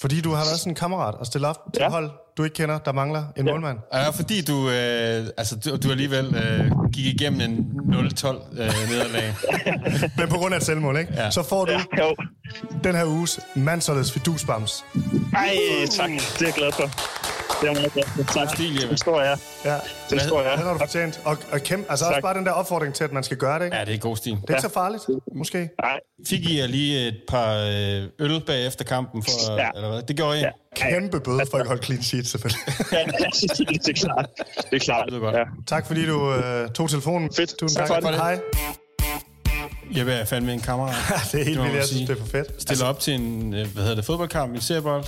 Fordi 0.00 0.20
du 0.20 0.30
har 0.30 0.44
været 0.48 0.60
sådan 0.62 0.70
en 0.70 0.74
kammerat 0.74 1.14
og 1.14 1.26
stille 1.26 1.46
op 1.48 1.56
til 1.74 1.82
ja. 1.82 1.90
hold, 1.90 2.10
du 2.40 2.44
ikke 2.44 2.54
kender, 2.54 2.78
der 2.78 2.92
mangler 2.92 3.24
en 3.36 3.46
ja. 3.46 3.52
målmand. 3.52 3.78
Ja, 3.94 4.08
fordi 4.10 4.42
du, 4.42 4.68
øh, 4.70 5.26
altså, 5.36 5.56
du, 5.56 5.76
du 5.76 5.90
alligevel 5.90 6.34
øh, 6.34 6.70
gik 6.92 7.06
igennem 7.06 7.40
en 7.40 7.66
0-12 7.92 8.60
øh, 8.60 8.66
nederlag. 8.90 9.34
Men 10.18 10.28
på 10.28 10.36
grund 10.36 10.54
af 10.54 10.58
et 10.58 10.64
selvmål, 10.64 10.96
ikke? 10.98 11.12
Ja. 11.14 11.30
Så 11.30 11.42
får 11.42 11.64
du 11.64 11.72
Ja, 11.72 11.80
jo. 11.98 12.16
den 12.84 12.94
her 12.94 13.04
uges 13.04 13.40
mandsholdets 13.54 14.12
fidusbams. 14.12 14.84
Ej, 15.36 15.56
tak. 15.90 16.10
Det 16.10 16.42
er 16.42 16.46
jeg 16.46 16.54
glad 16.54 16.72
for. 16.72 16.90
Det 17.60 17.68
er 17.68 17.72
jeg 17.72 17.80
meget 17.80 17.92
for. 18.26 18.32
Tak. 18.34 18.54
Stil. 18.54 18.88
Den 18.88 18.96
står 18.96 19.20
jeg. 19.20 19.38
Ja, 19.64 19.76
Den 20.10 20.20
står 20.20 20.42
jeg. 20.42 20.52
den 20.56 20.66
har 20.66 20.72
du 20.72 20.78
fortjent. 20.78 21.20
Og, 21.24 21.36
og 21.52 21.60
kæmpe, 21.60 21.90
altså 21.90 22.04
Tak. 22.04 22.10
også 22.12 22.22
bare 22.22 22.34
den 22.34 22.46
der 22.46 22.52
opfordring 22.52 22.94
til, 22.94 23.04
at 23.04 23.12
man 23.12 23.22
skal 23.24 23.36
gøre 23.36 23.58
det, 23.58 23.64
ikke? 23.64 23.76
Ja, 23.76 23.84
det 23.84 23.94
er 23.94 23.98
god 23.98 24.16
stil. 24.16 24.32
Det 24.32 24.50
er 24.50 24.54
ikke 24.54 24.62
så 24.62 24.68
farligt, 24.72 25.02
måske. 25.34 25.68
Nej. 25.82 25.98
Fik 26.28 26.40
I 26.50 26.58
jer 26.58 26.66
lige 26.66 27.08
et 27.08 27.16
par 27.28 27.54
øh, 27.56 28.04
øl 28.18 28.40
bagefter 28.46 28.84
kampen? 28.84 29.22
For, 29.22 29.56
Ja. 29.56 29.68
eller 29.74 29.88
hvad? 29.90 30.02
Det 30.02 30.16
gjorde 30.16 30.38
I? 30.38 30.40
Ja. 30.40 30.50
Kæmpe 30.76 31.20
bøde 31.20 31.40
for 31.50 31.56
at 31.56 31.60
ikke 31.60 31.68
holde 31.68 31.82
clean 31.82 32.02
sheet, 32.02 32.26
selvfølgelig. 32.26 32.60
Ja, 32.92 32.98
det 32.98 33.88
er 33.88 33.92
klart. 34.06 34.26
Det 34.70 34.76
er 34.76 34.78
klart. 34.78 35.06
Det 35.08 35.14
er 35.14 35.18
godt. 35.20 35.36
Ja. 35.36 35.42
tak 35.66 35.86
fordi 35.86 36.06
du 36.06 36.32
øh, 36.34 36.68
tog 36.70 36.90
telefonen. 36.90 37.30
Fedt. 37.36 37.54
Tusind 37.58 37.78
Tak 37.78 37.88
tak. 37.88 38.02
for 38.02 38.10
det. 38.10 38.18
Hej. 38.20 38.40
Jeppe 39.96 40.12
er 40.12 40.24
fandme 40.24 40.52
en 40.52 40.60
kammerat. 40.60 40.94
det 41.32 41.40
er 41.40 41.44
helt 41.44 41.62
vildt, 41.62 41.74
jeg 41.74 41.84
synes, 41.84 42.08
det 42.08 42.16
er 42.18 42.20
for 42.22 42.28
fedt. 42.30 42.62
Stiller 42.62 42.86
op 42.86 43.00
til 43.00 43.14
en 43.14 43.54
øh, 43.54 43.66
hvad 43.72 43.82
hedder 43.82 43.94
det, 43.96 44.04
fodboldkamp 44.04 44.56
i 44.56 44.60
seriebold, 44.60 45.04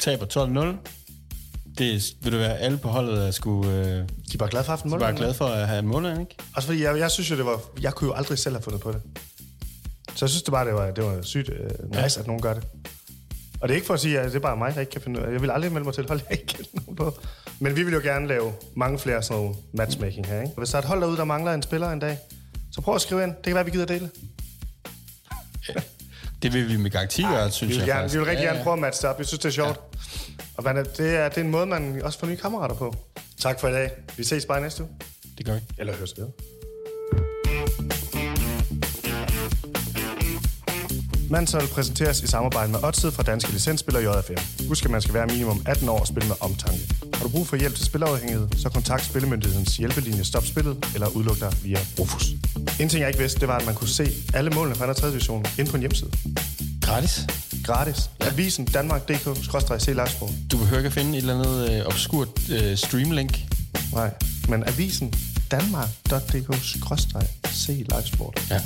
taber 0.00 0.26
12-0. 0.26 0.88
Det 1.78 1.94
er- 1.94 2.14
vil 2.22 2.32
du 2.32 2.38
være 2.38 2.58
alle 2.58 2.78
på 2.78 2.88
holdet, 2.88 3.22
at 3.28 3.34
skulle 3.34 3.70
øh, 3.72 3.86
De 3.86 4.04
er 4.34 4.38
bare 4.38 4.50
glade 4.50 4.64
for 4.64 4.72
at 4.72 4.78
have 4.78 4.84
en 4.84 4.90
bare 4.90 4.98
målmand. 5.00 5.16
glad 5.16 5.34
for 5.34 5.44
at 5.46 5.68
have 5.68 5.78
en 5.78 5.86
måned, 5.86 6.20
ikke? 6.20 6.36
Også 6.56 6.66
fordi 6.68 6.82
jeg, 6.82 6.98
jeg 6.98 7.10
synes 7.10 7.30
jo, 7.30 7.36
det 7.36 7.46
var... 7.46 7.60
Jeg 7.80 7.92
kunne 7.94 8.08
jo 8.08 8.14
aldrig 8.14 8.38
selv 8.38 8.54
have 8.54 8.62
fundet 8.62 8.80
på 8.82 8.92
det. 8.92 9.00
Så 10.14 10.24
jeg 10.24 10.30
synes 10.30 10.42
det 10.42 10.52
bare, 10.52 10.66
det 10.66 10.74
var, 10.74 10.90
det 10.90 11.04
var 11.04 11.22
sygt 11.22 11.48
uh, 11.48 11.56
nice, 11.90 12.00
ja. 12.00 12.04
at 12.20 12.26
nogen 12.26 12.42
gør 12.42 12.54
det. 12.54 12.62
Og 13.60 13.68
det 13.68 13.70
er 13.70 13.76
ikke 13.76 13.86
for 13.86 13.94
at 13.94 14.00
sige, 14.00 14.18
at 14.20 14.26
det 14.26 14.34
er 14.36 14.40
bare 14.40 14.56
mig, 14.56 14.74
der 14.74 14.80
ikke 14.80 14.92
kan 14.92 15.00
finde 15.00 15.20
ud 15.20 15.24
af 15.24 15.32
Jeg 15.32 15.42
vil 15.42 15.50
aldrig 15.50 15.72
melde 15.72 15.84
mig 15.84 15.94
til 15.94 16.02
et 16.04 16.08
hold, 16.10 16.20
jeg 16.30 16.40
ikke 16.40 16.46
kender 16.46 16.70
nogen 16.74 16.96
på. 16.96 17.14
Men 17.58 17.76
vi 17.76 17.82
vil 17.82 17.92
jo 17.94 18.00
gerne 18.00 18.28
lave 18.28 18.52
mange 18.76 18.98
flere 18.98 19.22
sådan 19.22 19.42
nogle 19.42 19.54
matchmaking 19.74 20.26
her, 20.26 20.40
ikke? 20.40 20.52
Hvis 20.56 20.68
der 20.70 20.76
er 20.78 20.82
et 20.82 20.88
hold 20.88 21.00
derude, 21.00 21.16
der 21.16 21.24
mangler 21.24 21.52
en 21.54 21.62
spiller 21.62 21.90
en 21.90 21.98
dag, 21.98 22.18
så 22.72 22.80
prøv 22.80 22.94
at 22.94 23.00
skrive 23.00 23.22
ind. 23.22 23.30
Det 23.36 23.44
kan 23.44 23.54
være, 23.54 23.64
vi 23.64 23.70
gider 23.70 23.86
dele. 23.86 24.10
Det 26.44 26.52
vil 26.52 26.68
vi 26.68 26.76
med 26.76 26.90
garanti 26.90 27.22
gøre, 27.22 27.50
synes 27.50 27.60
Vi 27.70 27.74
vil, 27.74 27.78
jeg 27.78 27.86
gerne, 27.86 28.00
faktisk. 28.00 28.14
vi 28.14 28.18
vil 28.18 28.26
rigtig 28.28 28.42
Ja, 28.42 28.46
gerne 28.48 28.58
ja. 28.58 28.62
prøve 28.64 28.72
at 28.74 28.78
matche 28.80 29.02
det 29.02 29.10
op. 29.10 29.18
Vi 29.20 29.24
synes, 29.24 29.38
det 29.40 29.48
er 29.48 29.52
sjovt. 29.52 29.80
Og 30.56 30.64
man, 30.64 30.76
er- 30.76 30.82
det, 30.82 31.14
er, 31.16 31.28
det 31.28 31.38
er 31.38 31.42
en 31.42 31.50
måde, 31.50 31.66
man 31.66 32.00
også 32.04 32.18
får 32.18 32.26
nye 32.26 32.36
kammerater 32.36 32.74
på. 32.74 32.94
Tak 33.40 33.60
for 33.60 33.68
i 33.68 33.72
dag. 33.72 33.90
Vi 34.16 34.24
ses 34.24 34.46
bare 34.46 34.60
næste 34.60 34.82
uge. 34.82 34.92
Det 35.38 35.46
gør 35.46 35.54
vi. 35.54 35.60
Eller 35.78 35.94
høres 35.96 36.14
ved. 36.18 36.26
Manshold 41.30 41.68
præsenteres 41.68 42.22
i 42.22 42.26
samarbejde 42.26 42.72
med 42.72 42.84
Odset 42.84 43.12
fra 43.12 43.22
Danske 43.22 43.52
Licensspiller 43.52 44.00
JFM. 44.00 44.66
Husk, 44.68 44.84
at 44.84 44.90
man 44.90 45.02
skal 45.02 45.14
være 45.14 45.26
minimum 45.26 45.62
18 45.66 45.88
år 45.88 45.98
og 46.00 46.06
spille 46.06 46.28
med 46.28 46.36
omtanke. 46.40 46.80
Har 47.14 47.22
du 47.24 47.28
brug 47.28 47.46
for 47.46 47.56
hjælp 47.56 47.74
til 47.74 47.84
spilafhængighed, 47.84 48.48
så 48.56 48.68
kontakt 48.68 49.04
Spillemyndighedens 49.04 49.76
hjælpelinje 49.76 50.24
Stop 50.24 50.44
Spillet 50.46 50.86
eller 50.94 51.08
udluk 51.08 51.40
dig 51.40 51.52
via 51.62 51.78
Rufus. 52.00 52.24
En 52.80 52.88
ting, 52.88 53.00
jeg 53.00 53.08
ikke 53.08 53.20
vidste, 53.20 53.40
det 53.40 53.48
var, 53.48 53.56
at 53.56 53.66
man 53.66 53.74
kunne 53.74 53.88
se 53.88 54.12
alle 54.34 54.50
målene 54.50 54.76
fra 54.76 54.86
2. 54.86 54.92
3. 55.00 55.10
division 55.10 55.44
inde 55.58 55.70
på 55.70 55.76
en 55.76 55.80
hjemmeside. 55.80 56.10
Gratis. 56.82 57.26
Gratis. 57.64 58.10
Avisen 58.20 58.64
Danmark.dk-c 58.64 59.86
livesport. 59.86 60.30
Du 60.52 60.58
behøver 60.58 60.78
ikke 60.78 60.86
at 60.86 60.92
finde 60.92 61.10
et 61.10 61.16
eller 61.16 61.34
andet 61.34 61.70
øh, 61.70 61.86
obskurt 61.86 62.28
øh, 62.50 62.76
streamlink. 62.76 63.38
Nej, 63.92 64.10
men 64.48 64.64
avisen 64.66 65.14
Danmark.dk-c 65.50 67.68
livesport. 67.68 68.46
Ja. 68.50 68.60